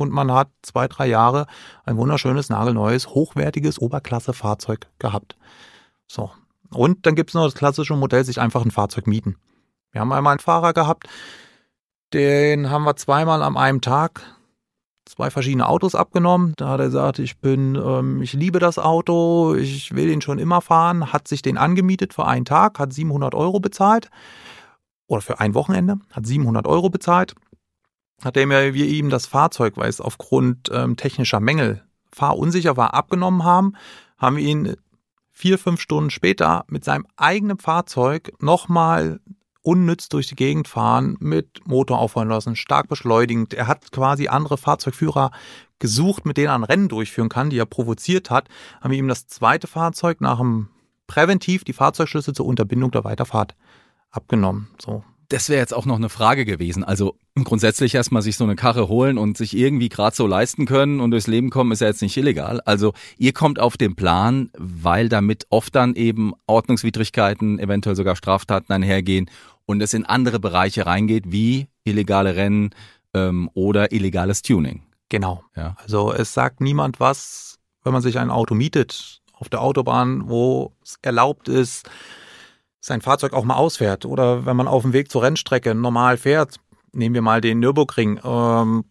und 0.00 0.10
man 0.10 0.32
hat 0.32 0.48
zwei, 0.62 0.88
drei 0.88 1.06
Jahre 1.06 1.46
ein 1.84 1.96
wunderschönes, 1.96 2.48
nagelneues, 2.48 3.08
hochwertiges 3.08 3.78
Oberklasse-Fahrzeug 3.78 4.88
gehabt. 4.98 5.36
So. 6.06 6.30
Und 6.70 7.06
dann 7.06 7.14
gibt 7.14 7.30
es 7.30 7.34
noch 7.34 7.44
das 7.44 7.54
klassische 7.54 7.94
Modell, 7.94 8.24
sich 8.24 8.40
einfach 8.40 8.64
ein 8.64 8.70
Fahrzeug 8.70 9.06
mieten. 9.06 9.36
Wir 9.92 10.00
haben 10.00 10.12
einmal 10.12 10.32
einen 10.32 10.40
Fahrer 10.40 10.72
gehabt, 10.72 11.08
den 12.12 12.70
haben 12.70 12.84
wir 12.84 12.96
zweimal 12.96 13.42
am 13.42 13.56
einem 13.56 13.80
Tag 13.80 14.22
zwei 15.04 15.30
verschiedene 15.30 15.68
Autos 15.68 15.94
abgenommen. 15.94 16.54
Da 16.56 16.68
hat 16.68 16.80
er 16.80 16.86
gesagt, 16.86 17.18
ich 17.18 17.38
bin, 17.38 17.74
ähm, 17.76 18.22
ich 18.22 18.32
liebe 18.32 18.58
das 18.58 18.78
Auto, 18.78 19.54
ich 19.54 19.94
will 19.94 20.08
den 20.08 20.20
schon 20.20 20.38
immer 20.38 20.60
fahren, 20.60 21.12
hat 21.12 21.28
sich 21.28 21.42
den 21.42 21.58
angemietet 21.58 22.14
für 22.14 22.26
einen 22.26 22.44
Tag, 22.44 22.78
hat 22.78 22.92
700 22.92 23.34
Euro 23.34 23.60
bezahlt 23.60 24.10
oder 25.06 25.20
für 25.20 25.40
ein 25.40 25.54
Wochenende, 25.54 25.98
hat 26.10 26.26
700 26.26 26.66
Euro 26.66 26.90
bezahlt. 26.90 27.34
Nachdem 28.22 28.50
wir 28.50 28.74
ihm 28.74 29.10
das 29.10 29.26
Fahrzeug, 29.26 29.76
weil 29.76 29.88
es 29.88 30.00
aufgrund 30.00 30.70
ähm, 30.72 30.96
technischer 30.96 31.40
Mängel 31.40 31.82
fahrunsicher 32.12 32.76
war, 32.76 32.94
abgenommen 32.94 33.44
haben, 33.44 33.74
haben 34.18 34.36
wir 34.36 34.44
ihn 34.44 34.76
vier, 35.30 35.58
fünf 35.58 35.80
Stunden 35.80 36.10
später 36.10 36.64
mit 36.68 36.84
seinem 36.84 37.06
eigenen 37.16 37.58
Fahrzeug 37.58 38.32
nochmal 38.40 39.20
unnütz 39.62 40.08
durch 40.08 40.28
die 40.28 40.36
Gegend 40.36 40.68
fahren, 40.68 41.16
mit 41.20 41.66
Motor 41.66 41.98
aufhören 41.98 42.28
lassen, 42.28 42.54
stark 42.54 42.88
beschleunigend. 42.88 43.54
Er 43.54 43.66
hat 43.66 43.90
quasi 43.90 44.28
andere 44.28 44.58
Fahrzeugführer 44.58 45.30
gesucht, 45.78 46.26
mit 46.26 46.36
denen 46.36 46.48
er 46.48 46.54
ein 46.54 46.64
Rennen 46.64 46.88
durchführen 46.88 47.30
kann, 47.30 47.50
die 47.50 47.58
er 47.58 47.66
provoziert 47.66 48.30
hat. 48.30 48.48
Haben 48.80 48.92
wir 48.92 48.98
ihm 48.98 49.08
das 49.08 49.26
zweite 49.26 49.66
Fahrzeug 49.66 50.20
nach 50.20 50.38
dem 50.38 50.68
präventiv 51.06 51.64
die 51.64 51.72
Fahrzeugschlüssel 51.72 52.34
zur 52.34 52.46
Unterbindung 52.46 52.90
der 52.90 53.04
Weiterfahrt 53.04 53.56
abgenommen. 54.10 54.68
So. 54.80 55.02
Das 55.28 55.48
wäre 55.48 55.60
jetzt 55.60 55.74
auch 55.74 55.86
noch 55.86 55.96
eine 55.96 56.08
Frage 56.08 56.44
gewesen. 56.44 56.84
Also 56.84 57.16
grundsätzlich 57.42 57.94
erstmal 57.94 58.22
sich 58.22 58.36
so 58.36 58.44
eine 58.44 58.56
Karre 58.56 58.88
holen 58.88 59.18
und 59.18 59.36
sich 59.36 59.56
irgendwie 59.56 59.88
gerade 59.88 60.14
so 60.14 60.26
leisten 60.26 60.66
können 60.66 61.00
und 61.00 61.10
durchs 61.10 61.26
Leben 61.26 61.50
kommen, 61.50 61.72
ist 61.72 61.80
ja 61.80 61.88
jetzt 61.88 62.02
nicht 62.02 62.16
illegal. 62.16 62.60
Also 62.60 62.92
ihr 63.16 63.32
kommt 63.32 63.58
auf 63.58 63.76
den 63.76 63.96
Plan, 63.96 64.50
weil 64.56 65.08
damit 65.08 65.46
oft 65.50 65.74
dann 65.74 65.94
eben 65.94 66.32
Ordnungswidrigkeiten, 66.46 67.58
eventuell 67.58 67.96
sogar 67.96 68.16
Straftaten 68.16 68.72
einhergehen 68.72 69.30
und 69.66 69.80
es 69.80 69.94
in 69.94 70.04
andere 70.04 70.38
Bereiche 70.38 70.86
reingeht, 70.86 71.32
wie 71.32 71.68
illegale 71.84 72.36
Rennen 72.36 72.70
ähm, 73.14 73.50
oder 73.54 73.92
illegales 73.92 74.42
Tuning. 74.42 74.82
Genau. 75.08 75.42
Ja. 75.56 75.76
Also 75.82 76.12
es 76.12 76.34
sagt 76.34 76.60
niemand 76.60 77.00
was, 77.00 77.58
wenn 77.82 77.92
man 77.92 78.02
sich 78.02 78.18
ein 78.18 78.30
Auto 78.30 78.54
mietet 78.54 79.20
auf 79.32 79.48
der 79.48 79.60
Autobahn, 79.60 80.28
wo 80.28 80.72
es 80.82 80.96
erlaubt 81.02 81.48
ist, 81.48 81.88
sein 82.84 83.00
Fahrzeug 83.00 83.32
auch 83.32 83.44
mal 83.44 83.56
ausfährt. 83.56 84.04
Oder 84.04 84.44
wenn 84.44 84.56
man 84.56 84.68
auf 84.68 84.82
dem 84.82 84.92
Weg 84.92 85.10
zur 85.10 85.22
Rennstrecke 85.22 85.74
normal 85.74 86.18
fährt, 86.18 86.56
nehmen 86.92 87.14
wir 87.14 87.22
mal 87.22 87.40
den 87.40 87.58
Nürburgring, 87.58 88.20
ähm, 88.22 88.84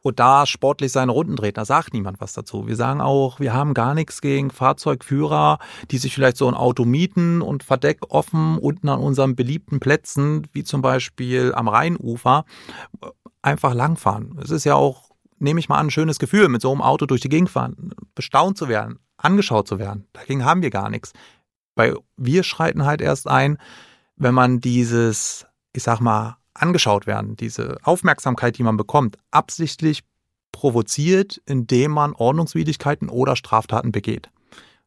und 0.00 0.20
da 0.20 0.46
sportlich 0.46 0.92
seine 0.92 1.10
Runden 1.10 1.34
dreht, 1.34 1.56
da 1.56 1.64
sagt 1.64 1.92
niemand 1.92 2.20
was 2.20 2.32
dazu. 2.32 2.68
Wir 2.68 2.76
sagen 2.76 3.00
auch, 3.00 3.40
wir 3.40 3.52
haben 3.52 3.74
gar 3.74 3.94
nichts 3.94 4.20
gegen 4.20 4.50
Fahrzeugführer, 4.50 5.58
die 5.90 5.98
sich 5.98 6.14
vielleicht 6.14 6.36
so 6.36 6.46
ein 6.46 6.54
Auto 6.54 6.84
mieten 6.84 7.42
und 7.42 7.64
Verdeck 7.64 7.98
offen 8.08 8.58
unten 8.58 8.88
an 8.88 9.00
unseren 9.00 9.34
beliebten 9.34 9.80
Plätzen, 9.80 10.46
wie 10.52 10.62
zum 10.62 10.82
Beispiel 10.82 11.52
am 11.52 11.66
Rheinufer, 11.66 12.44
einfach 13.42 13.74
langfahren. 13.74 14.38
Es 14.40 14.50
ist 14.50 14.64
ja 14.64 14.76
auch, 14.76 15.10
nehme 15.40 15.58
ich 15.58 15.68
mal 15.68 15.78
an, 15.78 15.88
ein 15.88 15.90
schönes 15.90 16.20
Gefühl, 16.20 16.48
mit 16.48 16.62
so 16.62 16.70
einem 16.70 16.80
Auto 16.80 17.04
durch 17.04 17.20
die 17.20 17.28
Gegend 17.28 17.50
fahren, 17.50 17.90
bestaunt 18.14 18.56
zu 18.56 18.68
werden, 18.68 19.00
angeschaut 19.16 19.66
zu 19.66 19.80
werden. 19.80 20.06
Dagegen 20.12 20.44
haben 20.44 20.62
wir 20.62 20.70
gar 20.70 20.90
nichts. 20.90 21.12
Weil 21.78 21.96
wir 22.16 22.42
schreiten 22.42 22.84
halt 22.84 23.00
erst 23.00 23.28
ein, 23.28 23.56
wenn 24.16 24.34
man 24.34 24.60
dieses, 24.60 25.46
ich 25.72 25.84
sag 25.84 26.00
mal, 26.00 26.36
angeschaut 26.52 27.06
werden, 27.06 27.36
diese 27.36 27.78
Aufmerksamkeit, 27.84 28.58
die 28.58 28.64
man 28.64 28.76
bekommt, 28.76 29.16
absichtlich 29.30 30.02
provoziert, 30.50 31.40
indem 31.46 31.92
man 31.92 32.14
Ordnungswidrigkeiten 32.14 33.08
oder 33.08 33.36
Straftaten 33.36 33.92
begeht. 33.92 34.28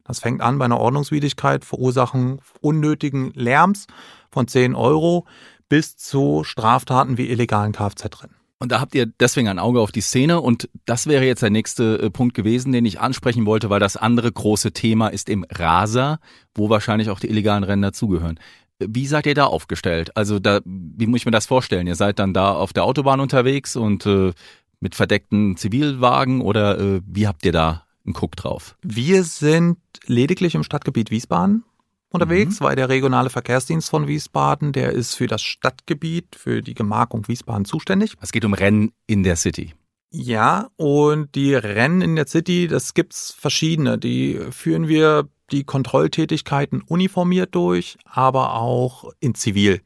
Das 0.04 0.20
fängt 0.20 0.42
an 0.42 0.58
bei 0.58 0.66
einer 0.66 0.80
Ordnungswidrigkeit, 0.80 1.64
Verursachen 1.64 2.40
unnötigen 2.60 3.32
Lärms 3.32 3.86
von 4.30 4.46
10 4.46 4.74
Euro 4.74 5.26
bis 5.70 5.96
zu 5.96 6.44
Straftaten 6.44 7.16
wie 7.16 7.30
illegalen 7.30 7.72
Kfz-Rennen. 7.72 8.36
Und 8.62 8.70
da 8.70 8.78
habt 8.80 8.94
ihr 8.94 9.06
deswegen 9.06 9.48
ein 9.48 9.58
Auge 9.58 9.80
auf 9.80 9.90
die 9.90 10.00
Szene 10.00 10.40
und 10.40 10.68
das 10.84 11.08
wäre 11.08 11.24
jetzt 11.24 11.42
der 11.42 11.50
nächste 11.50 11.98
äh, 11.98 12.10
Punkt 12.10 12.32
gewesen, 12.36 12.70
den 12.70 12.86
ich 12.86 13.00
ansprechen 13.00 13.44
wollte, 13.44 13.70
weil 13.70 13.80
das 13.80 13.96
andere 13.96 14.30
große 14.30 14.70
Thema 14.70 15.08
ist 15.08 15.28
im 15.28 15.44
Raser, 15.50 16.20
wo 16.54 16.70
wahrscheinlich 16.70 17.10
auch 17.10 17.18
die 17.18 17.28
illegalen 17.28 17.64
Rennen 17.64 17.82
dazugehören. 17.82 18.38
Wie 18.78 19.08
seid 19.08 19.26
ihr 19.26 19.34
da 19.34 19.46
aufgestellt? 19.46 20.16
Also 20.16 20.38
da, 20.38 20.60
wie 20.64 21.08
muss 21.08 21.22
ich 21.22 21.24
mir 21.24 21.32
das 21.32 21.46
vorstellen? 21.46 21.88
Ihr 21.88 21.96
seid 21.96 22.20
dann 22.20 22.32
da 22.32 22.52
auf 22.52 22.72
der 22.72 22.84
Autobahn 22.84 23.18
unterwegs 23.18 23.74
und 23.74 24.06
äh, 24.06 24.32
mit 24.78 24.94
verdeckten 24.94 25.56
Zivilwagen 25.56 26.40
oder 26.40 26.78
äh, 26.78 27.00
wie 27.04 27.26
habt 27.26 27.44
ihr 27.44 27.52
da 27.52 27.86
einen 28.06 28.14
Guck 28.14 28.36
drauf? 28.36 28.76
Wir 28.82 29.24
sind 29.24 29.78
lediglich 30.06 30.54
im 30.54 30.62
Stadtgebiet 30.62 31.10
Wiesbaden 31.10 31.64
unterwegs, 32.12 32.60
weil 32.60 32.76
der 32.76 32.88
regionale 32.88 33.30
Verkehrsdienst 33.30 33.90
von 33.90 34.06
Wiesbaden, 34.06 34.72
der 34.72 34.92
ist 34.92 35.14
für 35.14 35.26
das 35.26 35.42
Stadtgebiet, 35.42 36.36
für 36.36 36.62
die 36.62 36.74
Gemarkung 36.74 37.26
Wiesbaden 37.28 37.64
zuständig. 37.64 38.14
Es 38.20 38.32
geht 38.32 38.44
um 38.44 38.54
Rennen 38.54 38.92
in 39.06 39.22
der 39.22 39.36
City. 39.36 39.74
Ja, 40.10 40.68
und 40.76 41.34
die 41.34 41.54
Rennen 41.54 42.02
in 42.02 42.16
der 42.16 42.26
City, 42.26 42.68
das 42.68 42.92
gibt's 42.92 43.32
verschiedene. 43.32 43.96
Die 43.98 44.38
führen 44.50 44.86
wir 44.86 45.28
die 45.50 45.64
Kontrolltätigkeiten 45.64 46.82
uniformiert 46.82 47.54
durch, 47.54 47.96
aber 48.04 48.54
auch 48.54 49.12
in 49.20 49.34
Zivil. 49.34 49.80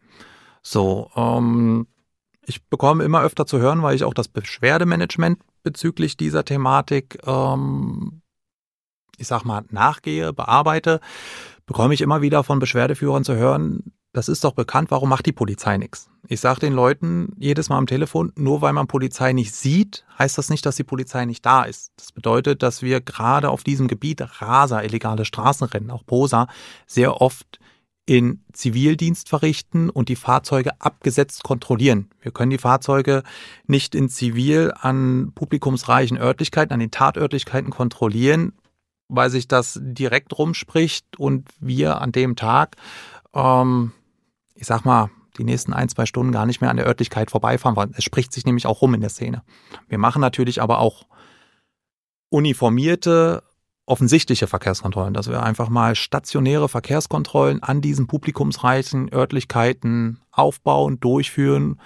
So, 0.62 1.10
ähm, 1.14 1.86
ich 2.44 2.64
bekomme 2.64 3.04
immer 3.04 3.22
öfter 3.22 3.46
zu 3.46 3.58
hören, 3.58 3.82
weil 3.82 3.94
ich 3.94 4.04
auch 4.04 4.14
das 4.14 4.28
Beschwerdemanagement 4.28 5.38
bezüglich 5.62 6.16
dieser 6.16 6.44
Thematik, 6.44 7.18
ähm, 7.26 8.22
ich 9.18 9.26
sag 9.26 9.44
mal, 9.44 9.64
nachgehe, 9.70 10.32
bearbeite, 10.32 11.00
bekomme 11.66 11.94
ich 11.94 12.00
immer 12.00 12.22
wieder 12.22 12.44
von 12.44 12.58
Beschwerdeführern 12.58 13.24
zu 13.24 13.34
hören, 13.34 13.92
das 14.12 14.30
ist 14.30 14.44
doch 14.44 14.52
bekannt, 14.52 14.90
warum 14.90 15.10
macht 15.10 15.26
die 15.26 15.32
Polizei 15.32 15.76
nichts? 15.76 16.08
Ich 16.26 16.40
sage 16.40 16.60
den 16.60 16.72
Leuten 16.72 17.34
jedes 17.38 17.68
Mal 17.68 17.76
am 17.76 17.86
Telefon, 17.86 18.32
nur 18.34 18.62
weil 18.62 18.72
man 18.72 18.86
Polizei 18.86 19.34
nicht 19.34 19.54
sieht, 19.54 20.06
heißt 20.18 20.38
das 20.38 20.48
nicht, 20.48 20.64
dass 20.64 20.76
die 20.76 20.84
Polizei 20.84 21.26
nicht 21.26 21.44
da 21.44 21.64
ist. 21.64 21.92
Das 21.98 22.12
bedeutet, 22.12 22.62
dass 22.62 22.80
wir 22.80 23.02
gerade 23.02 23.50
auf 23.50 23.62
diesem 23.62 23.88
Gebiet 23.88 24.22
Raser, 24.40 24.82
illegale 24.82 25.26
Straßenrennen, 25.26 25.90
auch 25.90 26.06
Posa, 26.06 26.48
sehr 26.86 27.20
oft 27.20 27.58
in 28.06 28.42
Zivildienst 28.52 29.28
verrichten 29.28 29.90
und 29.90 30.08
die 30.08 30.16
Fahrzeuge 30.16 30.80
abgesetzt 30.80 31.42
kontrollieren. 31.42 32.08
Wir 32.20 32.30
können 32.30 32.50
die 32.50 32.58
Fahrzeuge 32.58 33.22
nicht 33.66 33.94
in 33.94 34.08
Zivil 34.08 34.72
an 34.80 35.32
publikumsreichen 35.34 36.16
Örtlichkeiten, 36.16 36.72
an 36.72 36.80
den 36.80 36.92
Tatörtlichkeiten 36.92 37.70
kontrollieren, 37.70 38.52
weil 39.08 39.30
sich 39.30 39.48
das 39.48 39.78
direkt 39.82 40.36
rumspricht 40.36 41.18
und 41.18 41.48
wir 41.60 42.00
an 42.00 42.12
dem 42.12 42.36
Tag 42.36 42.76
ähm, 43.34 43.92
ich 44.56 44.66
sag 44.66 44.84
mal, 44.84 45.10
die 45.38 45.44
nächsten 45.44 45.72
ein, 45.72 45.88
zwei 45.88 46.06
Stunden 46.06 46.32
gar 46.32 46.46
nicht 46.46 46.60
mehr 46.60 46.70
an 46.70 46.78
der 46.78 46.86
Örtlichkeit 46.86 47.30
vorbeifahren 47.30 47.76
wollen. 47.76 47.92
Es 47.96 48.04
spricht 48.04 48.32
sich 48.32 48.46
nämlich 48.46 48.66
auch 48.66 48.80
rum 48.80 48.94
in 48.94 49.02
der 49.02 49.10
Szene. 49.10 49.42
Wir 49.88 49.98
machen 49.98 50.20
natürlich 50.20 50.62
aber 50.62 50.78
auch 50.78 51.04
uniformierte, 52.30 53.42
offensichtliche 53.84 54.46
Verkehrskontrollen, 54.46 55.14
dass 55.14 55.28
wir 55.28 55.42
einfach 55.42 55.68
mal 55.68 55.94
stationäre 55.94 56.68
Verkehrskontrollen 56.68 57.62
an 57.62 57.82
diesen 57.82 58.06
publikumsreichen 58.06 59.12
Örtlichkeiten 59.12 60.20
aufbauen, 60.32 60.98
durchführen 60.98 61.80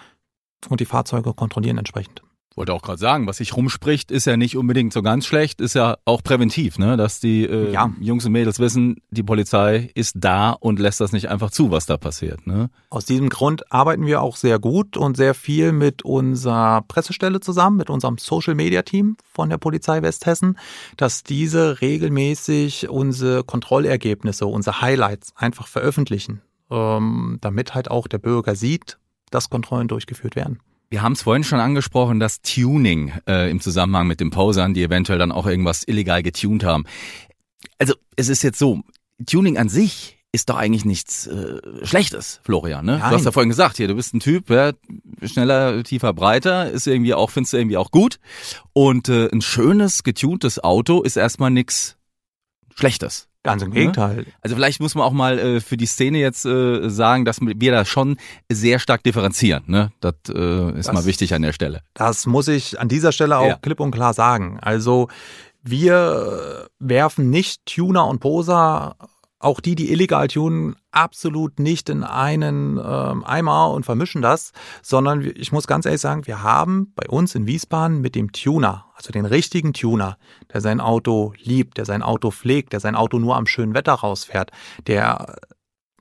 und 0.68 0.80
die 0.80 0.86
Fahrzeuge 0.86 1.34
kontrollieren 1.34 1.76
entsprechend. 1.76 2.22
Wollte 2.56 2.74
auch 2.74 2.82
gerade 2.82 2.98
sagen, 2.98 3.28
was 3.28 3.36
sich 3.36 3.56
rumspricht, 3.56 4.10
ist 4.10 4.26
ja 4.26 4.36
nicht 4.36 4.56
unbedingt 4.56 4.92
so 4.92 5.02
ganz 5.02 5.24
schlecht, 5.24 5.60
ist 5.60 5.74
ja 5.74 5.96
auch 6.04 6.22
präventiv, 6.22 6.78
ne? 6.78 6.96
dass 6.96 7.20
die 7.20 7.44
äh, 7.44 7.72
Ja. 7.72 7.92
Jungs 8.00 8.26
und 8.26 8.32
Mädels 8.32 8.58
wissen, 8.58 8.96
die 9.10 9.22
Polizei 9.22 9.90
ist 9.94 10.16
da 10.18 10.50
und 10.50 10.80
lässt 10.80 11.00
das 11.00 11.12
nicht 11.12 11.28
einfach 11.28 11.52
zu, 11.52 11.70
was 11.70 11.86
da 11.86 11.96
passiert. 11.96 12.46
Ne? 12.48 12.68
Aus 12.90 13.04
diesem 13.04 13.28
Grund 13.28 13.70
arbeiten 13.72 14.04
wir 14.04 14.20
auch 14.20 14.34
sehr 14.34 14.58
gut 14.58 14.96
und 14.96 15.16
sehr 15.16 15.34
viel 15.34 15.70
mit 15.70 16.02
unserer 16.02 16.82
Pressestelle 16.82 17.38
zusammen, 17.38 17.76
mit 17.76 17.88
unserem 17.88 18.18
Social 18.18 18.56
Media 18.56 18.82
Team 18.82 19.16
von 19.32 19.48
der 19.48 19.58
Polizei 19.58 20.02
Westhessen, 20.02 20.58
dass 20.96 21.22
diese 21.22 21.80
regelmäßig 21.80 22.88
unsere 22.88 23.44
Kontrollergebnisse, 23.44 24.46
unsere 24.46 24.80
Highlights 24.80 25.32
einfach 25.36 25.68
veröffentlichen, 25.68 26.42
ähm, 26.68 27.38
damit 27.40 27.76
halt 27.76 27.90
auch 27.92 28.08
der 28.08 28.18
Bürger 28.18 28.56
sieht, 28.56 28.98
dass 29.30 29.50
Kontrollen 29.50 29.86
durchgeführt 29.86 30.34
werden. 30.34 30.58
Wir 30.90 31.02
haben 31.02 31.12
es 31.12 31.22
vorhin 31.22 31.44
schon 31.44 31.60
angesprochen, 31.60 32.18
das 32.18 32.42
Tuning 32.42 33.12
äh, 33.28 33.48
im 33.48 33.60
Zusammenhang 33.60 34.08
mit 34.08 34.18
den 34.18 34.30
Posern, 34.30 34.74
die 34.74 34.82
eventuell 34.82 35.20
dann 35.20 35.30
auch 35.30 35.46
irgendwas 35.46 35.84
illegal 35.86 36.24
getuned 36.24 36.64
haben. 36.64 36.84
Also 37.78 37.94
es 38.16 38.28
ist 38.28 38.42
jetzt 38.42 38.58
so, 38.58 38.80
Tuning 39.24 39.56
an 39.56 39.68
sich 39.68 40.18
ist 40.32 40.48
doch 40.48 40.56
eigentlich 40.56 40.84
nichts 40.84 41.28
äh, 41.28 41.60
Schlechtes, 41.84 42.40
Florian. 42.42 42.84
Ne? 42.84 42.96
Du 42.96 43.02
hast 43.02 43.24
ja 43.24 43.30
vorhin 43.30 43.48
gesagt, 43.48 43.76
hier, 43.76 43.86
du 43.86 43.94
bist 43.94 44.14
ein 44.14 44.20
Typ, 44.20 44.50
ja, 44.50 44.72
schneller, 45.22 45.82
tiefer, 45.84 46.12
breiter, 46.12 46.70
ist 46.70 46.88
irgendwie 46.88 47.14
auch, 47.14 47.30
findest 47.30 47.52
du 47.52 47.58
irgendwie 47.58 47.76
auch 47.76 47.92
gut. 47.92 48.18
Und 48.72 49.08
äh, 49.08 49.28
ein 49.30 49.42
schönes, 49.42 50.02
getuntes 50.02 50.62
Auto 50.62 51.02
ist 51.02 51.16
erstmal 51.16 51.50
nichts 51.50 51.96
Schlechtes. 52.74 53.29
Ganz 53.42 53.62
im 53.62 53.70
Gegenteil. 53.72 54.26
Also 54.42 54.54
vielleicht 54.56 54.80
muss 54.80 54.94
man 54.94 55.04
auch 55.04 55.12
mal 55.12 55.38
äh, 55.38 55.60
für 55.60 55.76
die 55.78 55.86
Szene 55.86 56.18
jetzt 56.18 56.44
äh, 56.44 56.90
sagen, 56.90 57.24
dass 57.24 57.38
wir 57.40 57.72
da 57.72 57.84
schon 57.86 58.18
sehr 58.52 58.78
stark 58.78 59.02
differenzieren. 59.02 59.64
Ne? 59.66 59.92
Das 60.00 60.14
äh, 60.28 60.78
ist 60.78 60.88
Das- 60.88 60.94
mal 60.94 61.06
wichtig 61.06 61.32
an 61.32 61.40
der 61.42 61.52
Stelle. 61.54 61.80
Das 61.94 62.26
muss 62.26 62.48
ich 62.48 62.78
an 62.78 62.88
dieser 62.88 63.12
Stelle 63.12 63.38
auch 63.38 63.46
Ja. 63.46 63.56
klipp 63.56 63.80
und 63.80 63.92
klar 63.92 64.12
sagen. 64.12 64.58
Also 64.60 65.08
wir 65.62 66.68
werfen 66.78 67.30
nicht 67.30 67.64
Tuner 67.66 68.06
und 68.08 68.20
Poser, 68.20 68.96
auch 69.40 69.60
die, 69.60 69.74
die 69.74 69.90
illegal 69.90 70.28
tunen, 70.28 70.76
absolut 70.92 71.58
nicht 71.58 71.88
in 71.88 72.04
einen 72.04 72.78
ähm, 72.78 73.24
Eimer 73.24 73.70
und 73.70 73.84
vermischen 73.84 74.20
das, 74.20 74.52
sondern 74.82 75.22
ich 75.34 75.50
muss 75.50 75.66
ganz 75.66 75.86
ehrlich 75.86 76.02
sagen, 76.02 76.26
wir 76.26 76.42
haben 76.42 76.92
bei 76.94 77.08
uns 77.08 77.34
in 77.34 77.46
Wiesbaden 77.46 78.02
mit 78.02 78.14
dem 78.14 78.32
Tuner, 78.32 78.84
also 78.94 79.10
den 79.12 79.24
richtigen 79.24 79.72
Tuner, 79.72 80.18
der 80.52 80.60
sein 80.60 80.80
Auto 80.80 81.32
liebt, 81.38 81.78
der 81.78 81.86
sein 81.86 82.02
Auto 82.02 82.30
pflegt, 82.30 82.74
der 82.74 82.80
sein 82.80 82.94
Auto 82.94 83.18
nur 83.18 83.36
am 83.36 83.46
schönen 83.46 83.72
Wetter 83.72 83.94
rausfährt, 83.94 84.50
der 84.86 85.36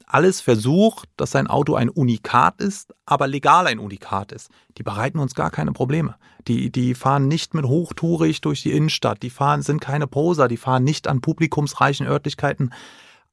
alles 0.06 0.42
versucht, 0.42 1.08
dass 1.18 1.32
sein 1.32 1.48
Auto 1.48 1.76
ein 1.76 1.88
Unikat 1.88 2.60
ist, 2.60 2.94
aber 3.06 3.28
legal 3.28 3.68
ein 3.68 3.80
Unikat 3.80 4.32
ist. 4.32 4.50
Die 4.78 4.84
bereiten 4.84 5.20
uns 5.20 5.36
gar 5.36 5.52
keine 5.52 5.72
Probleme. 5.72 6.16
Die, 6.48 6.72
die 6.72 6.96
fahren 6.96 7.28
nicht 7.28 7.54
mit 7.54 7.66
hochtourig 7.66 8.42
durch 8.42 8.64
die 8.64 8.72
Innenstadt. 8.72 9.22
Die 9.22 9.30
fahren, 9.30 9.62
sind 9.62 9.82
keine 9.82 10.08
Poser. 10.08 10.48
Die 10.48 10.58
fahren 10.58 10.84
nicht 10.84 11.08
an 11.08 11.22
publikumsreichen 11.22 12.08
Örtlichkeiten 12.08 12.72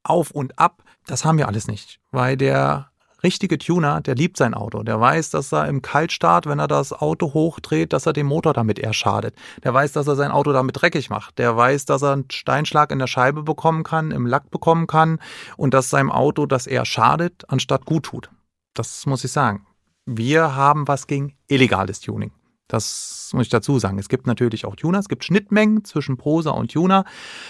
auf 0.09 0.31
und 0.31 0.57
ab. 0.59 0.83
Das 1.05 1.25
haben 1.25 1.37
wir 1.37 1.47
alles 1.47 1.67
nicht, 1.67 1.99
weil 2.11 2.37
der 2.37 2.91
richtige 3.23 3.57
Tuner, 3.57 4.01
der 4.01 4.15
liebt 4.15 4.37
sein 4.37 4.53
Auto. 4.53 4.83
Der 4.83 4.99
weiß, 4.99 5.31
dass 5.31 5.51
er 5.51 5.67
im 5.67 5.81
Kaltstart, 5.81 6.45
wenn 6.45 6.59
er 6.59 6.67
das 6.67 6.93
Auto 6.93 7.33
hochdreht, 7.33 7.93
dass 7.93 8.05
er 8.05 8.13
dem 8.13 8.27
Motor 8.27 8.53
damit 8.53 8.79
eher 8.79 8.93
schadet. 8.93 9.35
Der 9.63 9.73
weiß, 9.73 9.91
dass 9.91 10.07
er 10.07 10.15
sein 10.15 10.31
Auto 10.31 10.53
damit 10.53 10.79
dreckig 10.79 11.09
macht. 11.09 11.37
Der 11.37 11.55
weiß, 11.55 11.85
dass 11.85 12.03
er 12.03 12.13
einen 12.13 12.29
Steinschlag 12.31 12.91
in 12.91 12.99
der 12.99 13.07
Scheibe 13.07 13.43
bekommen 13.43 13.83
kann, 13.83 14.11
im 14.11 14.25
Lack 14.25 14.51
bekommen 14.51 14.87
kann 14.87 15.19
und 15.55 15.73
dass 15.73 15.89
seinem 15.89 16.11
Auto 16.11 16.45
das 16.45 16.67
eher 16.67 16.85
schadet, 16.85 17.45
anstatt 17.47 17.85
gut 17.85 18.03
tut. 18.03 18.29
Das 18.73 19.05
muss 19.05 19.23
ich 19.23 19.31
sagen. 19.31 19.65
Wir 20.05 20.55
haben 20.55 20.87
was 20.87 21.07
gegen 21.07 21.35
illegales 21.47 21.99
Tuning. 21.99 22.31
Das 22.67 23.31
muss 23.33 23.43
ich 23.43 23.49
dazu 23.49 23.79
sagen. 23.79 23.97
Es 23.97 24.09
gibt 24.09 24.27
natürlich 24.27 24.65
auch 24.65 24.75
Tuner, 24.75 24.99
es 24.99 25.09
gibt 25.09 25.23
Schnittmengen 25.23 25.83
zwischen 25.85 26.17
Poser 26.17 26.53
und 26.55 26.71
Tuner. 26.71 27.05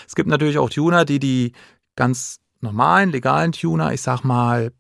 Es 0.08 0.16
gibt 0.16 0.30
natürlich 0.30 0.58
auch 0.58 0.70
Tuner, 0.70 1.06
die 1.06 1.20
die 1.20 1.54
ganz 1.96 2.40
normalen, 2.62 3.12
legalen 3.12 3.52
Tuner, 3.52 3.94
ich 3.94 4.02
sag 4.02 4.24
mal, 4.24 4.72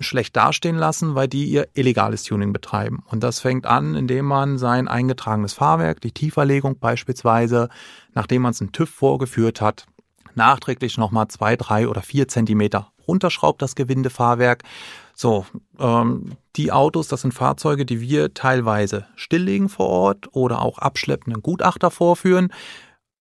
schlecht 0.00 0.36
dastehen 0.36 0.76
lassen, 0.76 1.14
weil 1.14 1.28
die 1.28 1.46
ihr 1.46 1.68
illegales 1.74 2.24
Tuning 2.24 2.52
betreiben. 2.52 3.02
Und 3.06 3.22
das 3.22 3.40
fängt 3.40 3.66
an, 3.66 3.94
indem 3.94 4.26
man 4.26 4.58
sein 4.58 4.88
eingetragenes 4.88 5.54
Fahrwerk, 5.54 6.00
die 6.00 6.12
Tieferlegung 6.12 6.78
beispielsweise, 6.78 7.68
nachdem 8.14 8.42
man 8.42 8.50
es 8.50 8.60
in 8.60 8.72
TÜV 8.72 8.90
vorgeführt 8.90 9.60
hat, 9.60 9.86
nachträglich 10.34 10.98
nochmal 10.98 11.28
zwei, 11.28 11.56
drei 11.56 11.88
oder 11.88 12.02
vier 12.02 12.28
Zentimeter 12.28 12.92
runterschraubt, 13.08 13.62
das 13.62 13.74
Gewindefahrwerk. 13.74 14.62
So, 15.14 15.46
ähm, 15.78 16.32
die 16.56 16.72
Autos, 16.72 17.08
das 17.08 17.22
sind 17.22 17.32
Fahrzeuge, 17.32 17.86
die 17.86 18.00
wir 18.00 18.34
teilweise 18.34 19.06
stilllegen 19.14 19.68
vor 19.68 19.88
Ort 19.88 20.28
oder 20.32 20.60
auch 20.60 20.78
abschleppenden 20.78 21.42
Gutachter 21.42 21.90
vorführen. 21.90 22.52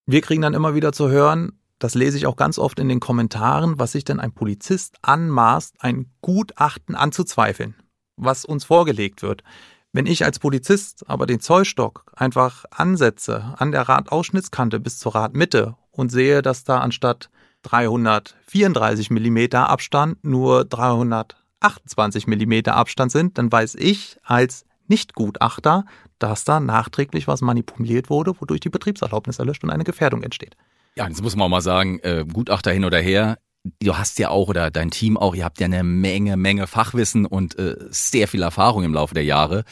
Wir 0.06 0.22
kriegen 0.22 0.42
dann 0.42 0.54
immer 0.54 0.76
wieder 0.76 0.92
zu 0.92 1.10
hören, 1.10 1.54
das 1.80 1.96
lese 1.96 2.18
ich 2.18 2.26
auch 2.26 2.36
ganz 2.36 2.58
oft 2.58 2.80
in 2.80 2.90
den 2.90 3.00
Kommentaren, 3.00 3.80
was 3.80 3.92
sich 3.92 4.06
denn 4.06 4.20
ein 4.20 4.32
Polizist 4.32 4.98
anmaßt, 5.02 5.76
ein 5.80 6.12
Gutachten 6.22 6.96
anzuzweifeln, 6.96 7.76
was 8.16 8.46
uns 8.46 8.64
vorgelegt 8.66 9.22
wird. 9.22 9.44
Wenn 9.92 10.06
ich 10.06 10.26
als 10.26 10.40
Polizist 10.40 11.04
aber 11.08 11.26
den 11.26 11.40
Zollstock 11.40 12.12
einfach 12.16 12.66
ansetze 12.72 13.56
an 13.58 13.72
der 13.72 13.88
Radausschnittskante 13.88 14.80
bis 14.80 15.00
zur 15.00 15.16
Radmitte 15.16 15.76
und 15.92 16.12
sehe, 16.12 16.42
dass 16.42 16.64
da 16.64 16.80
anstatt 16.80 17.30
334 17.64 19.10
Millimeter 19.10 19.70
Abstand 19.70 20.24
nur 20.24 20.66
328 20.66 22.28
Millimeter 22.28 22.76
Abstand 22.76 23.12
sind, 23.12 23.38
dann 23.38 23.52
weiß 23.52 23.76
ich 23.76 24.18
als 24.24 24.66
Nicht-Gutachter, 24.88 25.86
dass 26.20 26.44
da 26.44 26.60
nachträglich 26.60 27.28
was 27.28 27.42
manipuliert 27.42 28.10
wurde, 28.10 28.40
wodurch 28.40 28.60
die 28.60 28.70
Betriebserlaubnis 28.70 29.40
erlöscht 29.40 29.64
und 29.64 29.72
eine 29.72 29.84
Gefährdung 29.84 30.24
entsteht. 30.24 30.56
Ja, 30.98 31.08
jetzt 31.10 31.22
muss 31.22 31.36
man 31.36 31.48
auch 31.48 31.50
mal 31.50 31.62
sagen, 31.62 32.00
äh, 32.04 32.26
Gutachter 32.32 32.72
hin 32.72 32.86
oder 32.86 33.00
her, 33.00 33.38
du 33.82 33.98
hast 33.98 34.18
ja 34.18 34.30
auch 34.30 34.48
oder 34.48 34.72
dein 34.72 34.92
Team 34.92 35.18
auch, 35.18 35.36
ihr 35.36 35.44
habt 35.44 35.60
ja 35.60 35.66
eine 35.66 35.84
Menge, 35.84 36.38
Menge 36.38 36.68
Fachwissen 36.68 37.26
und 37.26 37.60
äh, 37.60 37.76
sehr 37.90 38.30
viel 38.30 38.42
Erfahrung 38.42 38.86
im 38.86 38.94
Laufe 38.94 39.14
der 39.14 39.26
Jahre, 39.26 39.66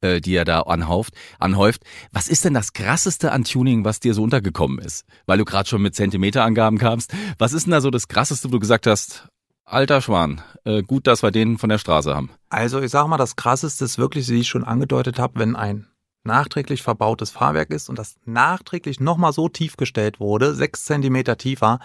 äh, 0.00 0.22
die 0.22 0.32
ihr 0.32 0.46
da 0.46 0.60
anhauft, 0.62 1.12
anhäuft. 1.38 1.82
Was 2.12 2.28
ist 2.28 2.46
denn 2.46 2.54
das 2.54 2.72
krasseste 2.72 3.30
an 3.32 3.44
Tuning, 3.44 3.84
was 3.84 4.00
dir 4.00 4.14
so 4.14 4.22
untergekommen 4.22 4.78
ist? 4.78 5.04
Weil 5.26 5.36
du 5.36 5.44
gerade 5.44 5.68
schon 5.68 5.82
mit 5.82 5.94
Zentimeterangaben 5.94 6.78
kamst. 6.78 7.12
Was 7.36 7.52
ist 7.52 7.66
denn 7.66 7.72
da 7.72 7.82
so 7.82 7.90
das 7.90 8.08
krasseste, 8.08 8.48
wo 8.48 8.52
du 8.52 8.60
gesagt 8.60 8.86
hast, 8.86 9.28
alter 9.66 10.00
Schwan, 10.00 10.40
äh, 10.64 10.82
gut, 10.82 11.06
dass 11.06 11.22
wir 11.22 11.30
den 11.30 11.58
von 11.58 11.68
der 11.68 11.78
Straße 11.78 12.14
haben? 12.14 12.30
Also 12.48 12.80
ich 12.80 12.90
sage 12.90 13.08
mal, 13.08 13.18
das 13.18 13.36
Krasseste 13.36 13.84
ist 13.84 13.98
wirklich, 13.98 14.28
wie 14.28 14.40
ich 14.40 14.48
schon 14.48 14.64
angedeutet 14.64 15.18
habe, 15.18 15.38
wenn 15.40 15.56
ein 15.56 15.88
nachträglich 16.24 16.82
verbautes 16.82 17.30
Fahrwerk 17.30 17.70
ist 17.70 17.88
und 17.88 17.98
das 17.98 18.16
nachträglich 18.24 19.00
nochmal 19.00 19.32
so 19.32 19.48
tief 19.48 19.76
gestellt 19.76 20.20
wurde, 20.20 20.54
sechs 20.54 20.84
Zentimeter 20.84 21.36
tiefer, 21.36 21.80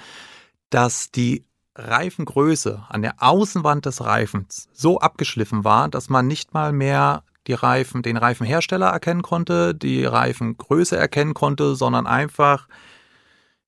dass 0.69 1.11
die 1.11 1.45
Reifengröße 1.75 2.83
an 2.89 3.01
der 3.01 3.15
Außenwand 3.19 3.85
des 3.85 4.03
Reifens 4.03 4.69
so 4.73 4.99
abgeschliffen 4.99 5.63
war, 5.63 5.89
dass 5.89 6.09
man 6.09 6.27
nicht 6.27 6.53
mal 6.53 6.71
mehr 6.71 7.23
die 7.47 7.53
Reifen, 7.53 8.01
den 8.01 8.17
Reifenhersteller 8.17 8.87
erkennen 8.87 9.21
konnte, 9.21 9.75
die 9.75 10.03
Reifengröße 10.05 10.97
erkennen 10.97 11.33
konnte, 11.33 11.75
sondern 11.75 12.07
einfach, 12.07 12.67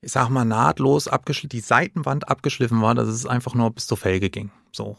ich 0.01 0.11
sag 0.11 0.29
mal, 0.29 0.45
nahtlos 0.45 1.07
abgeschliffen, 1.07 1.49
die 1.49 1.59
Seitenwand 1.59 2.27
abgeschliffen 2.27 2.81
war, 2.81 2.95
dass 2.95 3.07
es 3.07 3.25
einfach 3.25 3.53
nur 3.53 3.71
bis 3.71 3.87
zur 3.87 3.97
Felge 3.97 4.29
ging. 4.29 4.51
So. 4.71 4.97